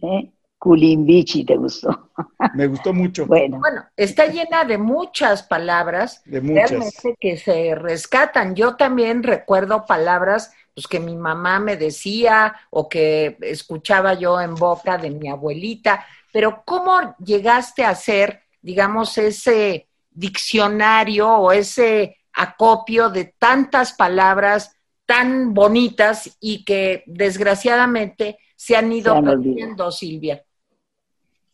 ¿eh? 0.00 0.30
Culimbichi, 0.66 1.44
¿te 1.44 1.56
gustó? 1.56 2.10
Me 2.54 2.66
gustó 2.66 2.92
mucho. 2.92 3.24
Bueno. 3.24 3.60
bueno, 3.60 3.84
está 3.96 4.26
llena 4.26 4.64
de 4.64 4.78
muchas 4.78 5.44
palabras 5.44 6.22
de 6.24 6.40
realmente 6.40 7.16
que 7.20 7.36
se 7.36 7.76
rescatan. 7.76 8.56
Yo 8.56 8.74
también 8.74 9.22
recuerdo 9.22 9.86
palabras 9.86 10.52
pues 10.74 10.88
que 10.88 10.98
mi 10.98 11.14
mamá 11.14 11.60
me 11.60 11.76
decía 11.76 12.56
o 12.70 12.88
que 12.88 13.38
escuchaba 13.42 14.14
yo 14.14 14.40
en 14.40 14.56
boca 14.56 14.98
de 14.98 15.10
mi 15.10 15.28
abuelita, 15.28 16.04
pero 16.32 16.64
¿cómo 16.64 17.14
llegaste 17.24 17.84
a 17.84 17.94
ser, 17.94 18.42
digamos, 18.60 19.16
ese 19.18 19.86
diccionario 20.10 21.30
o 21.30 21.52
ese 21.52 22.16
acopio 22.32 23.08
de 23.08 23.36
tantas 23.38 23.92
palabras 23.92 24.76
tan 25.06 25.54
bonitas 25.54 26.36
y 26.40 26.64
que 26.64 27.04
desgraciadamente 27.06 28.40
se 28.56 28.74
han 28.74 28.90
ido 28.90 29.22
perdiendo, 29.22 29.92
Silvia? 29.92 30.42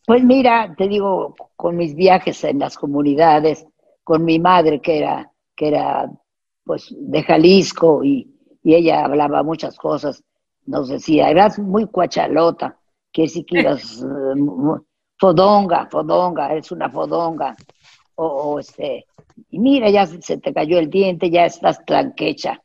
Pues 0.07 0.25
mira, 0.25 0.75
te 0.77 0.89
digo, 0.89 1.35
con 1.57 1.77
mis 1.77 1.95
viajes 1.95 2.43
en 2.45 2.59
las 2.59 2.77
comunidades, 2.77 3.67
con 4.03 4.25
mi 4.25 4.39
madre 4.39 4.81
que 4.81 4.99
era, 4.99 5.31
que 5.55 5.69
era 5.69 6.11
pues 6.65 6.95
de 6.97 7.23
Jalisco 7.23 8.03
y, 8.05 8.33
y 8.63 8.75
ella 8.75 9.05
hablaba 9.05 9.43
muchas 9.43 9.77
cosas, 9.77 10.23
nos 10.67 10.89
decía, 10.89 11.31
eras 11.31 11.59
muy 11.59 11.87
cuachalota, 11.87 12.79
que 13.13 13.29
si 13.29 13.45
que 13.45 13.61
ibas 13.61 14.03
eh, 14.03 14.81
fodonga, 15.19 15.89
fodonga, 15.91 16.53
eres 16.53 16.73
una 16.73 16.91
fodonga, 16.91 17.57
o, 18.15 18.59
este, 18.59 19.07
y 19.51 19.59
mira, 19.59 19.91
ya 19.91 20.07
se 20.07 20.39
te 20.39 20.53
cayó 20.53 20.79
el 20.79 20.91
diente, 20.91 21.31
ya 21.31 21.47
estás 21.47 21.85
tranquecha. 21.85 22.63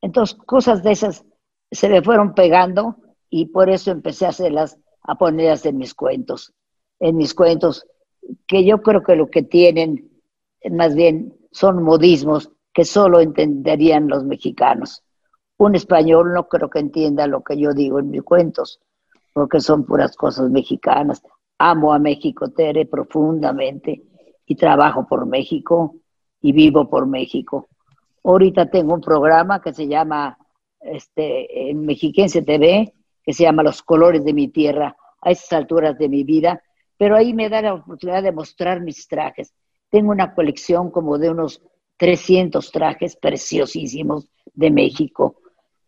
Entonces, 0.00 0.36
cosas 0.46 0.82
de 0.82 0.92
esas 0.92 1.24
se 1.70 1.88
le 1.88 2.02
fueron 2.02 2.34
pegando 2.34 2.96
y 3.28 3.46
por 3.46 3.68
eso 3.68 3.90
empecé 3.90 4.26
a 4.26 4.30
hacerlas, 4.30 4.78
a 5.02 5.16
ponerlas 5.16 5.66
en 5.66 5.78
mis 5.78 5.94
cuentos, 5.94 6.52
en 7.00 7.16
mis 7.16 7.34
cuentos, 7.34 7.86
que 8.46 8.64
yo 8.64 8.82
creo 8.82 9.02
que 9.02 9.16
lo 9.16 9.28
que 9.28 9.42
tienen, 9.42 10.10
más 10.70 10.94
bien, 10.94 11.34
son 11.52 11.82
modismos 11.82 12.50
que 12.72 12.84
solo 12.84 13.20
entenderían 13.20 14.08
los 14.08 14.24
mexicanos 14.24 15.02
un 15.58 15.74
español 15.74 16.32
no 16.32 16.48
creo 16.48 16.68
que 16.68 16.80
entienda 16.80 17.26
lo 17.26 17.42
que 17.42 17.56
yo 17.56 17.72
digo 17.72 17.98
en 17.98 18.10
mis 18.10 18.22
cuentos, 18.22 18.80
porque 19.32 19.60
son 19.60 19.84
puras 19.84 20.16
cosas 20.16 20.50
mexicanas. 20.50 21.22
Amo 21.58 21.94
a 21.94 21.98
México, 21.98 22.50
Tere, 22.50 22.86
profundamente, 22.86 24.02
y 24.46 24.54
trabajo 24.54 25.06
por 25.06 25.26
México 25.26 25.96
y 26.42 26.52
vivo 26.52 26.88
por 26.88 27.06
México. 27.06 27.68
Ahorita 28.22 28.70
tengo 28.70 28.94
un 28.94 29.00
programa 29.00 29.60
que 29.62 29.72
se 29.72 29.86
llama, 29.86 30.36
este, 30.80 31.70
en 31.70 31.86
Mexiquense 31.86 32.42
TV, 32.42 32.92
que 33.22 33.32
se 33.32 33.44
llama 33.44 33.62
Los 33.62 33.82
colores 33.82 34.24
de 34.24 34.34
mi 34.34 34.48
tierra, 34.48 34.94
a 35.22 35.30
esas 35.30 35.52
alturas 35.54 35.96
de 35.98 36.08
mi 36.08 36.22
vida, 36.22 36.62
pero 36.96 37.16
ahí 37.16 37.34
me 37.34 37.48
da 37.48 37.62
la 37.62 37.74
oportunidad 37.74 38.22
de 38.22 38.32
mostrar 38.32 38.80
mis 38.80 39.06
trajes. 39.06 39.52
Tengo 39.90 40.10
una 40.10 40.34
colección 40.34 40.90
como 40.90 41.18
de 41.18 41.30
unos 41.30 41.62
300 41.96 42.70
trajes 42.70 43.16
preciosísimos 43.16 44.28
de 44.54 44.70
México 44.70 45.36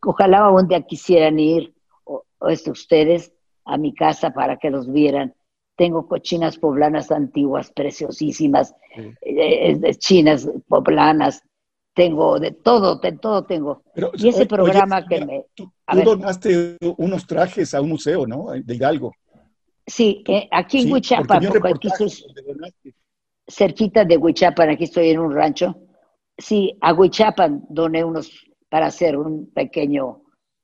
Ojalá 0.05 0.51
un 0.51 0.69
día 0.69 0.83
quisieran 0.83 1.39
ir 1.39 1.75
o, 2.05 2.25
ustedes 2.41 3.33
a 3.65 3.77
mi 3.77 3.95
casa 3.95 4.31
para 4.31 4.57
que 4.57 4.71
los 4.71 4.91
vieran. 4.91 5.35
Tengo 5.77 6.09
cochinas 6.09 6.59
poblanas 6.59 7.11
antiguas, 7.11 7.71
preciosísimas, 7.71 8.75
eh, 9.23 9.95
chinas 9.99 10.49
poblanas, 10.67 11.43
tengo 11.95 12.39
de 12.39 12.53
todo, 12.53 12.97
de 12.97 13.13
todo 13.13 13.45
tengo. 13.45 13.83
y 14.15 14.29
ese 14.29 14.47
programa 14.47 15.07
que 15.07 15.25
me... 15.25 15.47
Tú, 15.55 15.71
donaste 16.05 16.77
unos 16.97 17.27
trajes 17.27 17.75
a 17.75 17.81
un 17.81 17.91
museo, 17.91 18.27
¿no? 18.27 18.51
De 18.53 18.75
Hidalgo. 18.75 19.13
Sí, 19.89 20.23
eh, 20.29 20.47
aquí 20.51 20.83
en 20.83 20.95
aquí 20.95 21.89
estoy 21.89 22.13
cerquita 23.47 24.05
de 24.05 24.19
Huichapan, 24.19 24.69
aquí 24.69 24.85
estoy 24.85 25.09
en 25.11 25.19
un 25.19 25.35
rancho. 25.35 25.75
Sí, 26.37 26.77
a 26.83 26.93
Huichapan 26.93 27.65
doné 27.71 28.05
unos 28.05 28.31
para 28.69 28.87
hacer 28.87 29.17
un 29.17 29.51
pequeño 29.51 30.23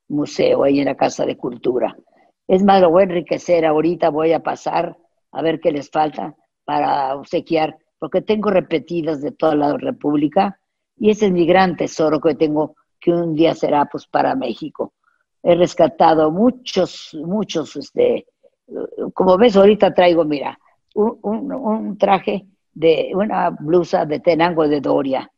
museo 0.09 0.65
ahí 0.65 0.81
en 0.81 0.85
la 0.85 0.97
Casa 0.97 1.25
de 1.25 1.39
Cultura. 1.39 1.97
Es 2.47 2.63
más, 2.63 2.83
lo 2.83 2.91
voy 2.91 3.01
a 3.01 3.05
enriquecer. 3.05 3.65
Ahorita 3.65 4.11
voy 4.11 4.35
a 4.35 4.43
pasar 4.43 4.95
a 5.33 5.43
ver 5.43 5.59
qué 5.59 5.73
les 5.73 5.91
falta 5.91 6.37
para 6.67 7.17
obsequiar, 7.17 7.79
porque 7.99 8.21
tengo 8.21 8.51
repetidas 8.51 9.23
de 9.23 9.33
toda 9.33 9.55
la 9.55 9.77
República 9.79 10.61
y 10.99 11.11
ese 11.11 11.27
es 11.27 11.33
mi 11.33 11.47
gran 11.47 11.77
tesoro 11.79 12.21
que 12.21 12.35
tengo, 12.35 12.77
que 13.01 13.11
un 13.11 13.35
día 13.35 13.55
será 13.55 13.87
pues 13.87 14.07
para 14.07 14.35
México. 14.35 14.93
He 15.43 15.55
rescatado 15.55 16.31
muchos, 16.31 17.17
muchos, 17.25 17.75
este, 17.77 18.27
como 19.13 19.37
ves, 19.37 19.57
ahorita 19.57 19.93
traigo, 19.93 20.25
mira, 20.25 20.59
un, 20.95 21.53
un 21.53 21.99
traje 21.99 22.47
de 22.73 23.13
una 23.15 23.51
blusa 23.51 24.05
de 24.05 24.21
Tenango 24.21 24.67
de 24.69 24.81
Doria, 24.81 25.31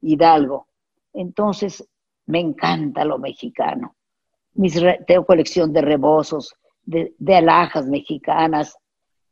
Hidalgo. 0.00 0.68
Entonces, 1.12 1.88
me 2.26 2.40
encanta 2.40 3.04
lo 3.04 3.18
mexicano. 3.18 3.94
Mis 4.54 4.80
tengo 5.06 5.26
colección 5.26 5.72
de 5.72 5.82
rebozos, 5.82 6.54
de, 6.84 7.14
de 7.18 7.36
alhajas 7.36 7.86
mexicanas 7.86 8.76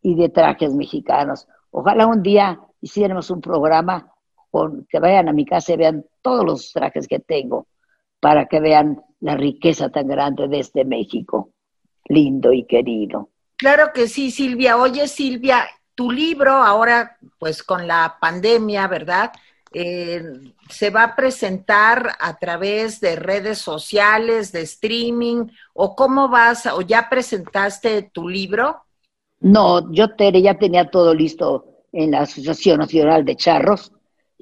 y 0.02 0.14
de 0.14 0.28
trajes 0.28 0.74
mexicanos. 0.74 1.46
Ojalá 1.70 2.06
un 2.06 2.22
día 2.22 2.60
hiciéramos 2.80 3.30
un 3.30 3.40
programa 3.40 4.12
con 4.50 4.86
que 4.88 4.98
vayan 4.98 5.28
a 5.28 5.32
mi 5.32 5.44
casa 5.44 5.72
y 5.72 5.76
vean 5.76 6.04
todos 6.20 6.44
los 6.44 6.72
trajes 6.72 7.06
que 7.06 7.20
tengo 7.20 7.66
para 8.20 8.46
que 8.46 8.60
vean 8.60 9.00
la 9.20 9.36
riqueza 9.36 9.88
tan 9.88 10.08
grande 10.08 10.48
de 10.48 10.60
este 10.60 10.84
México, 10.84 11.50
lindo 12.06 12.52
y 12.52 12.64
querido. 12.64 13.30
Claro 13.62 13.92
que 13.94 14.08
sí, 14.08 14.32
Silvia. 14.32 14.76
Oye, 14.76 15.06
Silvia, 15.06 15.68
tu 15.94 16.10
libro 16.10 16.50
ahora, 16.50 17.16
pues 17.38 17.62
con 17.62 17.86
la 17.86 18.16
pandemia, 18.20 18.88
¿verdad? 18.88 19.30
Eh, 19.72 20.20
se 20.68 20.90
va 20.90 21.04
a 21.04 21.14
presentar 21.14 22.10
a 22.18 22.36
través 22.40 23.00
de 23.00 23.14
redes 23.14 23.58
sociales, 23.58 24.50
de 24.50 24.62
streaming, 24.62 25.46
o 25.74 25.94
cómo 25.94 26.28
vas, 26.28 26.66
o 26.66 26.80
ya 26.80 27.08
presentaste 27.08 28.10
tu 28.12 28.28
libro? 28.28 28.82
No, 29.38 29.92
yo 29.92 30.08
ya 30.16 30.58
tenía 30.58 30.90
todo 30.90 31.14
listo 31.14 31.84
en 31.92 32.10
la 32.10 32.22
Asociación 32.22 32.80
Nacional 32.80 33.24
de 33.24 33.36
Charros. 33.36 33.92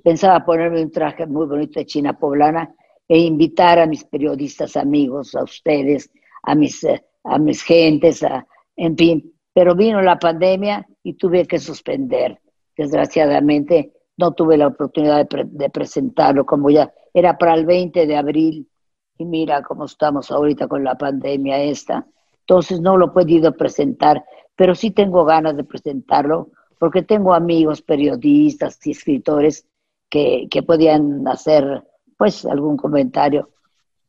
Pensaba 0.03 0.47
ponerme 0.47 0.81
un 0.81 0.91
traje 0.91 1.27
muy 1.27 1.45
bonito 1.45 1.79
de 1.79 1.85
China 1.85 2.19
poblana 2.19 2.75
e 3.07 3.19
invitar 3.19 3.81
a 3.81 3.87
mis 3.87 4.03
periodistas 4.03 4.79
amigos, 4.79 5.35
a 5.35 5.43
ustedes, 5.43 6.11
a 6.43 6.55
mis, 6.55 6.83
eh, 6.85 7.05
a 7.25 7.37
mis 7.37 7.63
gentes, 7.63 8.23
a, 8.23 8.47
en 8.81 8.97
fin. 8.97 9.33
Pero 9.53 9.75
vino 9.75 10.01
la 10.01 10.19
pandemia 10.19 10.87
y 11.03 11.15
tuve 11.15 11.47
que 11.47 11.59
suspender. 11.59 12.41
Desgraciadamente 12.77 13.93
no 14.17 14.33
tuve 14.33 14.57
la 14.57 14.69
oportunidad 14.69 15.29
de, 15.29 15.71
presentarlo 15.71 16.47
como 16.47 16.71
ya 16.71 16.91
era 17.13 17.37
para 17.37 17.55
el 17.55 17.67
20 17.67 18.07
de 18.07 18.17
abril 18.17 18.69
y 19.19 19.25
mira 19.25 19.63
cómo 19.63 19.85
estamos 19.85 20.31
ahorita 20.31 20.67
con 20.67 20.83
la 20.83 20.97
pandemia 20.97 21.63
esta. 21.63 22.07
Entonces 22.41 22.81
no 22.81 22.97
lo 22.97 23.07
he 23.07 23.11
podido 23.11 23.55
presentar, 23.55 24.25
pero 24.57 24.75
sí 24.75 24.93
tengo 24.93 25.25
ganas 25.25 25.57
de 25.57 25.65
presentarlo 25.65 26.51
porque 26.79 27.03
tengo 27.03 27.35
amigos 27.35 27.83
periodistas 27.83 28.79
y 28.87 28.93
escritores 28.93 29.67
que, 30.09 30.49
que 30.51 30.63
podían 30.63 31.27
hacer 31.29 31.85
pues 32.17 32.47
algún 32.47 32.79
comentario 32.79 33.51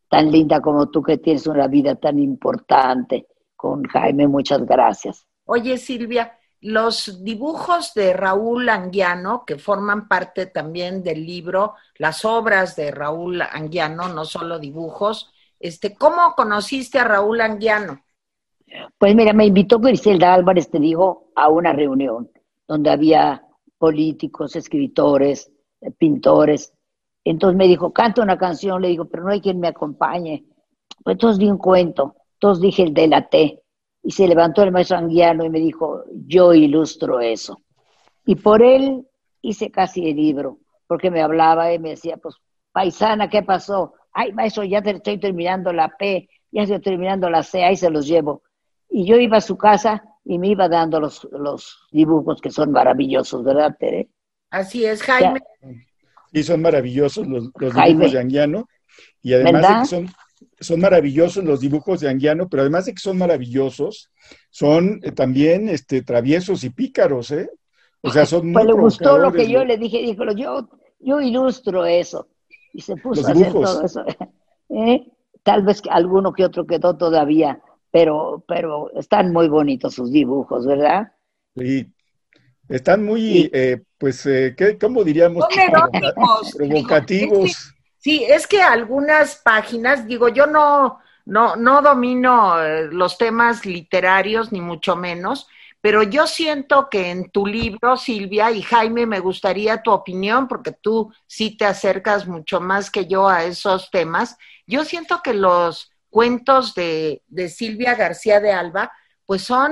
tan 0.08 0.32
linda 0.32 0.62
como 0.62 0.90
tú 0.90 1.02
que 1.04 1.18
tienes 1.18 1.46
una 1.48 1.68
vida 1.68 1.96
tan 1.96 2.20
importante 2.20 3.28
con 3.62 3.84
Jaime. 3.84 4.28
Muchas 4.28 4.66
gracias. 4.66 5.28
Oye, 5.46 5.78
Silvia, 5.78 6.36
los 6.62 7.24
dibujos 7.24 7.94
de 7.94 8.12
Raúl 8.12 8.68
Anguiano, 8.70 9.46
que 9.46 9.60
forman 9.60 10.08
parte 10.08 10.48
también 10.48 11.04
del 11.04 11.24
libro, 11.24 11.76
las 12.00 12.26
obras 12.26 12.76
de 12.76 12.90
Raúl 12.90 13.40
Anguiano, 13.40 14.10
no 14.10 14.26
solo 14.26 14.58
dibujos, 14.58 15.32
este, 15.60 15.96
¿cómo 15.96 16.34
conociste 16.36 16.98
a 16.98 17.04
Raúl 17.04 17.40
Anguiano? 17.40 18.04
Pues 18.98 19.14
mira, 19.14 19.32
me 19.32 19.46
invitó 19.46 19.78
Griselda 19.78 20.34
Álvarez, 20.34 20.72
te 20.72 20.80
digo, 20.80 21.32
a 21.36 21.48
una 21.50 21.72
reunión 21.72 22.32
donde 22.68 22.90
había 22.90 23.44
políticos, 23.78 24.56
escritores, 24.56 25.52
pintores. 26.00 26.74
Entonces 27.24 27.58
me 27.58 27.68
dijo, 27.68 27.94
canta 27.94 28.24
una 28.24 28.40
canción, 28.40 28.82
le 28.82 28.88
digo, 28.88 29.06
pero 29.06 29.24
no 29.24 29.30
hay 29.30 29.42
quien 29.42 29.60
me 29.60 29.68
acompañe. 29.68 30.46
Pues 31.04 31.16
entonces 31.16 31.38
di 31.38 31.48
un 31.48 31.60
cuento, 31.60 32.16
entonces 32.42 32.62
dije 32.64 32.82
el 32.82 32.96
de 32.96 33.08
la 33.08 33.30
T 33.30 33.62
y 34.02 34.12
se 34.12 34.28
levantó 34.28 34.64
el 34.64 34.72
maestro 34.72 34.98
Anguiano 34.98 35.46
y 35.46 35.50
me 35.52 35.60
dijo, 35.60 36.04
yo 36.26 36.56
ilustro 36.56 37.20
eso. 37.20 37.62
Y 38.26 38.36
por 38.36 38.64
él 38.64 39.08
hice 39.44 39.70
casi 39.70 40.10
el 40.10 40.16
libro, 40.16 40.58
porque 40.88 41.12
me 41.12 41.22
hablaba 41.22 41.72
y 41.72 41.78
me 41.78 41.92
decía, 41.92 42.18
pues, 42.18 42.36
paisana, 42.72 43.30
¿qué 43.30 43.44
pasó? 43.44 43.94
Ay, 44.12 44.34
maestro, 44.34 44.64
ya 44.64 44.82
te 44.82 44.90
estoy 44.90 45.20
terminando 45.20 45.72
la 45.72 45.90
P, 45.90 46.28
ya 46.52 46.64
estoy 46.64 46.82
terminando 46.82 47.30
la 47.30 47.44
C, 47.44 47.64
ahí 47.64 47.78
se 47.78 47.92
los 47.92 48.08
llevo. 48.08 48.42
Y 48.90 49.06
yo 49.06 49.18
iba 49.18 49.38
a 49.38 49.42
su 49.42 49.56
casa 49.56 50.04
y 50.26 50.40
me 50.40 50.48
iba 50.48 50.68
dando 50.68 51.00
los, 51.00 51.28
los 51.32 51.88
dibujos 51.92 52.42
que 52.42 52.50
son 52.50 52.72
maravillosos, 52.72 53.44
¿verdad, 53.44 53.78
Tere? 53.80 54.10
Así 54.50 54.84
es, 54.84 55.04
Jaime. 55.04 55.42
Sí, 56.34 56.42
son 56.42 56.64
maravillosos 56.64 57.28
los, 57.28 57.52
dibujos 57.54 58.12
de 58.14 58.20
Anguiano. 58.20 58.68
Y 59.22 59.34
además 59.34 59.62
de 59.62 59.80
que 59.82 59.86
son 59.86 60.14
son 60.62 60.80
maravillosos 60.80 61.44
los 61.44 61.60
dibujos 61.60 62.00
de 62.00 62.10
Anguiano, 62.10 62.48
pero 62.48 62.62
además 62.62 62.86
de 62.86 62.94
que 62.94 63.00
son 63.00 63.18
maravillosos, 63.18 64.12
son 64.50 65.00
eh, 65.04 65.12
también 65.12 65.68
este, 65.68 66.04
traviesos 66.04 66.64
y 66.64 66.70
pícaros, 66.70 67.32
¿eh? 67.32 67.50
O 68.02 68.12
sea, 68.12 68.26
son 68.26 68.54
Pues 68.54 68.66
le 68.66 68.74
gustó 68.74 69.18
lo 69.18 69.32
que 69.32 69.50
yo 69.50 69.66
le 69.66 69.78
dije, 69.78 70.02
dijo, 70.02 70.24
yo, 70.36 70.70
yo 71.00 71.22
ilustro 71.22 71.86
eso. 71.86 72.28
Y 72.74 72.82
se 72.82 72.96
puso 72.96 73.28
a 73.28 73.32
hacer 73.32 73.52
todo 73.52 73.84
eso. 73.84 74.04
¿Eh? 74.70 75.06
Tal 75.44 75.64
vez 75.64 75.82
alguno 75.90 76.32
que 76.32 76.46
otro 76.46 76.66
quedó 76.66 76.96
todavía, 76.96 77.60
pero, 77.92 78.44
pero 78.48 78.92
están 78.96 79.34
muy 79.34 79.50
bonitos 79.50 79.96
sus 79.96 80.12
dibujos, 80.12 80.66
¿verdad? 80.66 81.12
Sí, 81.56 81.92
están 82.70 83.04
muy, 83.04 83.50
eh, 83.52 83.82
pues, 83.98 84.26
eh, 84.26 84.56
¿cómo 84.80 85.04
diríamos? 85.04 85.46
Provocativos. 86.58 87.74
Sí, 88.02 88.24
es 88.28 88.48
que 88.48 88.62
algunas 88.64 89.36
páginas, 89.36 90.08
digo, 90.08 90.28
yo 90.30 90.48
no, 90.48 91.00
no, 91.26 91.56
no 91.56 91.82
domino 91.84 92.60
eh, 92.62 92.88
los 92.92 93.18
temas 93.18 93.64
literarios, 93.66 94.52
ni 94.52 94.60
mucho 94.60 94.96
menos, 94.96 95.48
pero 95.82 96.02
yo 96.04 96.26
siento 96.26 96.90
que 96.90 97.12
en 97.12 97.30
tu 97.30 97.46
libro, 97.46 97.98
Silvia 97.98 98.50
y 98.52 98.64
Jaime, 98.64 99.06
me 99.06 99.20
gustaría 99.20 99.84
tu 99.84 99.92
opinión, 99.92 100.48
porque 100.48 100.72
tú 100.72 101.14
sí 101.28 101.56
te 101.58 101.66
acercas 101.66 102.28
mucho 102.28 102.60
más 102.60 102.90
que 102.90 103.06
yo 103.08 103.28
a 103.30 103.44
esos 103.46 103.92
temas. 103.92 104.36
Yo 104.66 104.84
siento 104.84 105.22
que 105.24 105.34
los 105.36 105.92
cuentos 106.10 106.74
de, 106.74 107.22
de 107.28 107.50
Silvia 107.50 107.94
García 107.96 108.40
de 108.40 108.52
Alba, 108.52 108.92
pues 109.28 109.44
son 109.44 109.72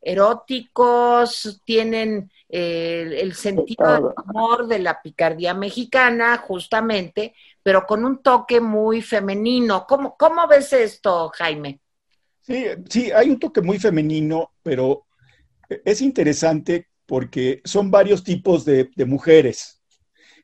eróticos, 0.00 1.60
tienen 1.64 2.30
el 2.52 3.34
sentido 3.34 3.94
del 3.94 4.04
humor 4.24 4.66
de 4.66 4.78
la 4.78 5.00
picardía 5.00 5.54
mexicana, 5.54 6.36
justamente, 6.36 7.34
pero 7.62 7.86
con 7.86 8.04
un 8.04 8.22
toque 8.22 8.60
muy 8.60 9.00
femenino. 9.00 9.86
¿Cómo, 9.88 10.16
cómo 10.18 10.46
ves 10.46 10.72
esto, 10.72 11.30
Jaime? 11.34 11.80
Sí, 12.42 12.66
sí, 12.90 13.10
hay 13.10 13.30
un 13.30 13.38
toque 13.38 13.62
muy 13.62 13.78
femenino, 13.78 14.50
pero 14.62 15.06
es 15.84 16.02
interesante 16.02 16.88
porque 17.06 17.60
son 17.64 17.90
varios 17.90 18.24
tipos 18.24 18.64
de, 18.64 18.90
mujeres. 19.06 19.80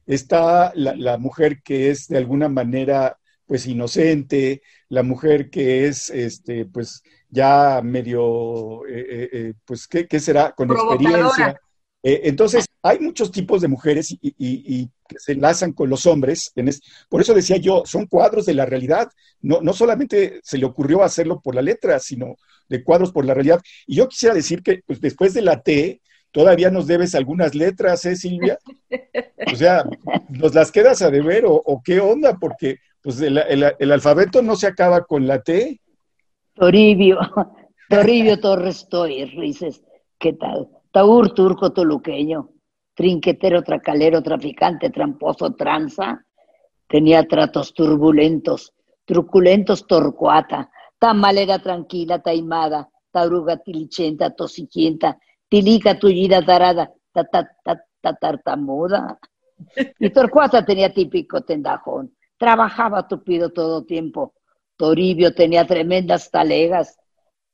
Está 0.06 0.72
la, 0.74 1.18
mujer 1.18 1.62
que 1.62 1.90
es 1.90 2.08
de 2.08 2.18
alguna 2.18 2.48
manera 2.48 3.18
pues 3.46 3.66
inocente, 3.66 4.62
la 4.88 5.02
mujer 5.02 5.48
que 5.48 5.86
es 5.86 6.10
este 6.10 6.66
pues 6.66 7.02
ya 7.30 7.80
medio 7.82 8.86
eh, 8.86 9.06
eh, 9.08 9.28
eh, 9.32 9.54
pues 9.64 9.86
¿qué, 9.88 10.20
será 10.20 10.52
con 10.52 10.70
experiencia 10.70 11.58
eh, 12.02 12.20
entonces, 12.24 12.66
hay 12.82 13.00
muchos 13.00 13.32
tipos 13.32 13.60
de 13.60 13.68
mujeres 13.68 14.16
y, 14.20 14.86
que 15.08 15.18
se 15.18 15.32
enlazan 15.32 15.72
con 15.72 15.88
los 15.88 16.06
hombres. 16.06 16.52
por 17.08 17.20
eso 17.20 17.34
decía 17.34 17.56
yo, 17.56 17.82
son 17.86 18.06
cuadros 18.06 18.46
de 18.46 18.54
la 18.54 18.66
realidad. 18.66 19.08
No, 19.40 19.60
no 19.60 19.72
solamente 19.72 20.40
se 20.42 20.58
le 20.58 20.66
ocurrió 20.66 21.02
hacerlo 21.02 21.40
por 21.40 21.54
la 21.54 21.62
letra, 21.62 21.98
sino 21.98 22.36
de 22.68 22.84
cuadros 22.84 23.12
por 23.12 23.24
la 23.24 23.34
realidad. 23.34 23.60
Y 23.86 23.96
yo 23.96 24.08
quisiera 24.08 24.34
decir 24.34 24.62
que 24.62 24.82
pues, 24.86 25.00
después 25.00 25.34
de 25.34 25.42
la 25.42 25.62
T, 25.62 26.00
todavía 26.30 26.70
nos 26.70 26.86
debes 26.86 27.14
algunas 27.14 27.54
letras, 27.54 28.04
¿eh, 28.04 28.16
Silvia? 28.16 28.58
O 29.50 29.56
sea, 29.56 29.84
¿nos 30.28 30.54
las 30.54 30.70
quedas 30.70 31.02
a 31.02 31.10
deber 31.10 31.44
o, 31.46 31.82
qué 31.84 32.00
onda? 32.00 32.36
Porque 32.38 32.78
pues, 33.02 33.20
el, 33.20 33.92
alfabeto 33.92 34.42
no 34.42 34.56
se 34.56 34.66
acaba 34.66 35.04
con 35.04 35.26
la 35.26 35.42
T. 35.42 35.80
Toribio, 36.54 37.18
Toribio 37.88 38.38
Torres 38.40 38.86
Toyer, 38.88 39.30
dices, 39.30 39.82
¿qué 40.18 40.32
tal? 40.32 40.68
Turco 41.34 41.72
toluqueño, 41.72 42.50
trinquetero, 42.94 43.62
tracalero, 43.62 44.22
traficante, 44.22 44.90
tramposo, 44.90 45.54
tranza, 45.54 46.24
tenía 46.88 47.26
tratos 47.26 47.72
turbulentos, 47.72 48.74
truculentos, 49.04 49.86
torcuata, 49.86 50.70
tamalera 50.98 51.60
tranquila, 51.60 52.20
taimada, 52.20 52.88
taruga 53.12 53.58
tilichenta, 53.58 54.30
tosiquienta, 54.30 55.18
tilica 55.48 55.98
tullida 55.98 56.44
tarada, 56.44 56.92
ta, 57.12 57.24
ta, 57.24 58.14
tartamuda. 58.20 59.18
Y 59.98 60.10
Torcuata 60.10 60.64
tenía 60.64 60.92
típico 60.92 61.42
tendajón, 61.42 62.14
trabajaba 62.36 63.06
tupido 63.06 63.50
todo 63.50 63.84
tiempo. 63.84 64.34
Toribio 64.76 65.34
tenía 65.34 65.66
tremendas 65.66 66.30
talegas, 66.30 66.96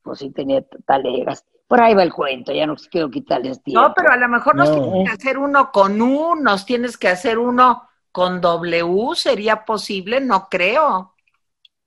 pues 0.03 0.19
sí 0.19 0.31
tenía 0.31 0.63
talegas. 0.87 1.45
Por 1.75 1.83
ahí 1.83 1.93
va 1.93 2.05
el 2.05 2.13
cuento, 2.13 2.53
ya 2.53 2.69
no 2.69 2.77
quiero 2.89 3.11
quitarles 3.11 3.61
tiempo. 3.61 3.81
No, 3.81 3.93
pero 3.97 4.13
a 4.13 4.17
lo 4.17 4.29
mejor 4.29 4.55
nos 4.55 4.71
tienes 4.71 5.05
que 5.05 5.11
hacer 5.11 5.39
uno 5.39 5.73
con 5.73 6.01
U, 6.01 6.37
nos 6.37 6.65
tienes 6.65 6.97
que 6.97 7.09
hacer 7.09 7.37
uno 7.37 7.89
con 8.13 8.41
W, 8.41 9.17
¿sería 9.17 9.65
posible? 9.65 10.21
No 10.21 10.47
creo. 10.49 11.17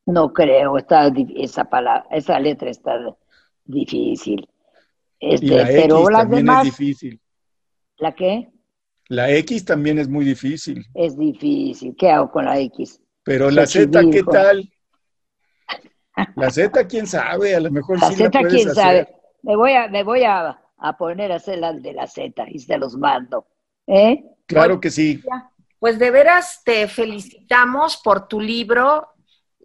No 0.06 0.34
creo, 0.34 0.78
está 0.78 1.10
esa 1.38 1.70
palabra, 1.70 2.06
esa 2.12 2.38
letra 2.38 2.70
está 2.70 3.00
difícil. 3.64 4.50
Este, 5.22 5.66
pero 5.68 6.10
las 6.10 6.30
demás, 6.30 6.68
es 6.68 6.78
difícil. 6.78 7.22
¿La 8.00 8.12
qué? 8.12 8.52
La 9.08 9.32
X 9.32 9.64
también 9.64 10.00
es 10.00 10.10
muy 10.10 10.26
difícil. 10.26 10.86
Es 10.96 11.18
difícil. 11.18 11.96
¿Qué 11.98 12.12
hago 12.12 12.30
con 12.30 12.44
la 12.44 12.60
X? 12.60 13.00
Pero 13.24 13.50
la 13.50 13.66
Z, 13.66 14.02
¿qué 14.12 14.24
tal? 14.24 14.70
La 16.36 16.50
Z, 16.50 16.88
quién 16.88 17.08
sabe, 17.08 17.56
a 17.56 17.60
lo 17.62 17.70
mejor 17.72 18.02
la 18.02 18.10
sí 18.10 18.16
Z, 18.16 18.42
la 18.42 18.50
quién 18.50 18.70
hacer. 18.70 18.76
sabe. 18.76 19.17
Me 19.42 19.56
voy 19.56 19.74
a, 19.74 19.88
me 19.88 20.04
voy 20.04 20.24
a, 20.24 20.60
a, 20.78 20.98
poner 20.98 21.32
a 21.32 21.36
hacer 21.36 21.60
las 21.60 21.82
de 21.82 21.94
la 21.94 22.08
Z 22.08 22.46
y 22.50 22.60
se 22.60 22.78
los 22.78 22.96
mando. 22.96 23.48
¿Eh? 23.86 24.24
Claro 24.46 24.80
que 24.80 24.90
sí. 24.90 25.22
Pues 25.80 26.00
de 26.00 26.12
veras 26.12 26.62
te 26.64 26.88
felicitamos 26.88 27.98
por 27.98 28.28
tu 28.28 28.40
libro, 28.40 29.10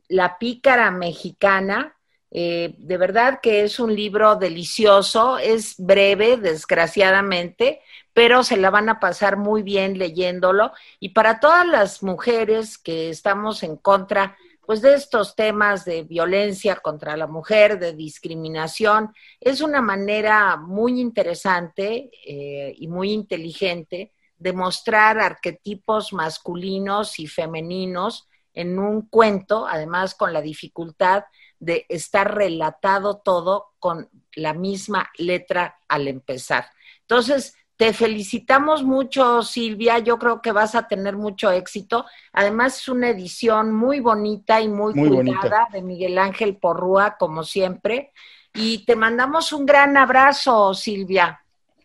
La 0.09 0.39
pícara 0.39 0.91
mexicana. 0.91 1.97
Eh, 2.35 2.75
de 2.79 2.97
verdad 2.97 3.41
que 3.43 3.63
es 3.63 3.79
un 3.79 3.95
libro 3.95 4.37
delicioso, 4.37 5.37
es 5.37 5.75
breve, 5.77 6.39
desgraciadamente, 6.39 7.81
pero 8.15 8.43
se 8.43 8.57
la 8.57 8.71
van 8.71 8.89
a 8.89 9.01
pasar 9.01 9.37
muy 9.37 9.63
bien 9.63 9.99
leyéndolo. 9.99 10.73
Y 10.99 11.11
para 11.11 11.41
todas 11.41 11.67
las 11.67 12.03
mujeres 12.03 12.79
que 12.79 13.11
estamos 13.11 13.63
en 13.63 13.77
contra 13.77 14.37
pues 14.65 14.81
de 14.81 14.95
estos 14.95 15.35
temas 15.35 15.85
de 15.85 16.05
violencia 16.05 16.77
contra 16.77 17.17
la 17.17 17.27
mujer, 17.27 17.79
de 17.79 17.95
discriminación, 17.95 19.13
es 19.41 19.61
una 19.61 19.83
manera 19.83 20.57
muy 20.57 21.01
interesante 21.01 22.11
eh, 22.27 22.75
y 22.77 22.87
muy 22.89 23.13
inteligente 23.13 24.13
de 24.37 24.53
mostrar 24.53 25.19
arquetipos 25.19 26.13
masculinos 26.13 27.19
y 27.19 27.27
femeninos 27.27 28.29
en 28.55 28.79
un 28.79 29.03
cuento, 29.03 29.67
además 29.67 30.15
con 30.15 30.33
la 30.33 30.43
dificultad 30.43 31.25
de 31.59 31.87
estar 31.89 32.35
relatado 32.35 33.19
todo 33.19 33.73
con 33.79 34.11
la 34.35 34.53
misma 34.53 35.11
letra 35.17 35.79
al 35.89 36.09
empezar. 36.09 36.67
Entonces, 37.01 37.55
te 37.77 37.93
felicitamos 37.93 38.85
mucho, 38.85 39.43
Silvia. 39.43 39.99
Yo 39.99 40.19
creo 40.19 40.41
que 40.41 40.53
vas 40.53 40.75
a 40.75 40.87
tener 40.87 41.17
mucho 41.17 41.51
éxito. 41.51 42.05
Además, 42.33 42.77
es 42.77 42.89
una 42.89 43.09
edición 43.09 43.73
muy 43.73 44.01
bonita 44.01 44.61
y 44.61 44.69
muy, 44.69 44.95
Muy 44.95 45.09
cuidada 45.09 45.25
bonita. 45.25 45.69
de 45.73 45.83
Miguel 45.83 46.19
Ángel 46.19 46.57
Porrúa, 46.57 47.17
como 47.19 47.43
siempre. 47.45 48.13
Y 48.55 48.85
te 48.85 48.95
mandamos 48.95 49.53
un 49.53 49.65
gran 49.65 49.97
abrazo, 49.97 50.75
Silvia. 50.75 51.41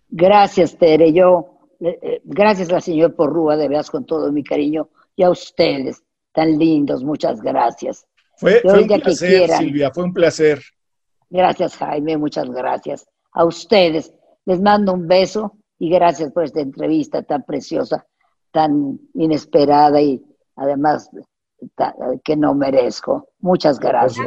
Gracias, 0.10 0.78
Tere. 0.78 1.13
Yo, 1.13 1.60
eh, 1.80 1.97
eh, 2.02 2.21
gracias 2.23 2.71
al 2.71 2.82
señor 2.82 3.15
Porrúa, 3.15 3.56
de 3.56 3.67
veras, 3.67 3.89
con 3.89 4.06
todo 4.06 4.32
mi 4.32 4.43
cariño. 4.43 4.89
Y 5.15 5.23
a 5.23 5.30
ustedes, 5.30 6.04
tan 6.34 6.58
lindos, 6.60 7.04
muchas 7.04 7.41
gracias. 7.41 8.06
Fue, 8.36 8.62
Yo 8.63 8.69
fue 8.69 8.82
un 8.82 8.88
placer. 9.00 9.50
Silvia, 9.50 9.91
fue 9.91 10.04
un 10.04 10.13
placer. 10.13 10.62
Gracias, 11.30 11.76
Jaime, 11.78 12.17
muchas 12.17 12.50
gracias. 12.50 13.08
A 13.32 13.45
ustedes, 13.45 14.13
les 14.45 14.62
mando 14.62 14.93
un 14.93 15.08
beso 15.08 15.58
y 15.79 15.89
gracias 15.89 16.31
por 16.31 16.43
esta 16.43 16.61
entrevista 16.61 17.23
tan 17.23 17.43
preciosa, 17.43 18.05
tan 18.51 18.99
inesperada 19.13 20.01
y 20.01 20.23
además 20.55 21.09
que 22.23 22.35
no 22.35 22.53
merezco. 22.53 23.29
Muchas 23.39 23.79
gracias. 23.79 24.25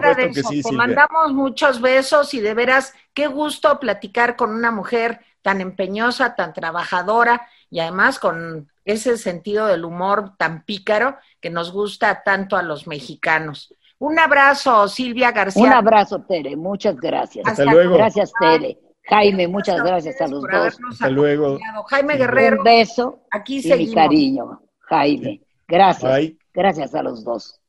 sí, 0.48 0.62
Te 0.62 0.72
mandamos 0.72 1.32
muchos 1.32 1.80
besos 1.80 2.34
y 2.34 2.40
de 2.40 2.54
veras, 2.54 2.92
qué 3.14 3.26
gusto 3.26 3.78
platicar 3.78 4.36
con 4.36 4.50
una 4.50 4.70
mujer 4.70 5.20
tan 5.42 5.60
empeñosa, 5.60 6.34
tan 6.34 6.52
trabajadora 6.52 7.46
y 7.70 7.80
además 7.80 8.18
con 8.18 8.70
ese 8.84 9.16
sentido 9.16 9.66
del 9.66 9.84
humor 9.84 10.32
tan 10.36 10.64
pícaro 10.64 11.16
que 11.40 11.50
nos 11.50 11.72
gusta 11.72 12.22
tanto 12.24 12.56
a 12.56 12.62
los 12.62 12.86
mexicanos. 12.86 13.74
Un 13.98 14.18
abrazo, 14.18 14.88
Silvia 14.88 15.30
García. 15.30 15.62
Un 15.62 15.72
abrazo, 15.72 16.22
Tere, 16.22 16.56
muchas 16.56 16.96
gracias. 16.96 17.46
Hasta 17.46 17.64
luego. 17.66 17.96
Gracias, 17.96 18.32
Tere. 18.40 18.78
Jaime, 19.11 19.49
muchas 19.49 19.83
gracias 19.83 20.20
a 20.20 20.29
los 20.29 20.42
dos. 20.42 20.79
Hasta 20.90 21.11
luego. 21.11 21.59
Jaime 21.88 22.16
Guerrero, 22.16 22.59
Un 22.59 22.64
beso 22.64 23.18
aquí 23.31 23.61
y 23.62 23.75
mi 23.75 23.92
cariño, 23.92 24.62
Jaime. 24.79 25.42
Gracias. 25.66 26.16
Bye. 26.16 26.38
Gracias 26.55 26.94
a 26.94 27.03
los 27.03 27.25
dos. 27.25 27.60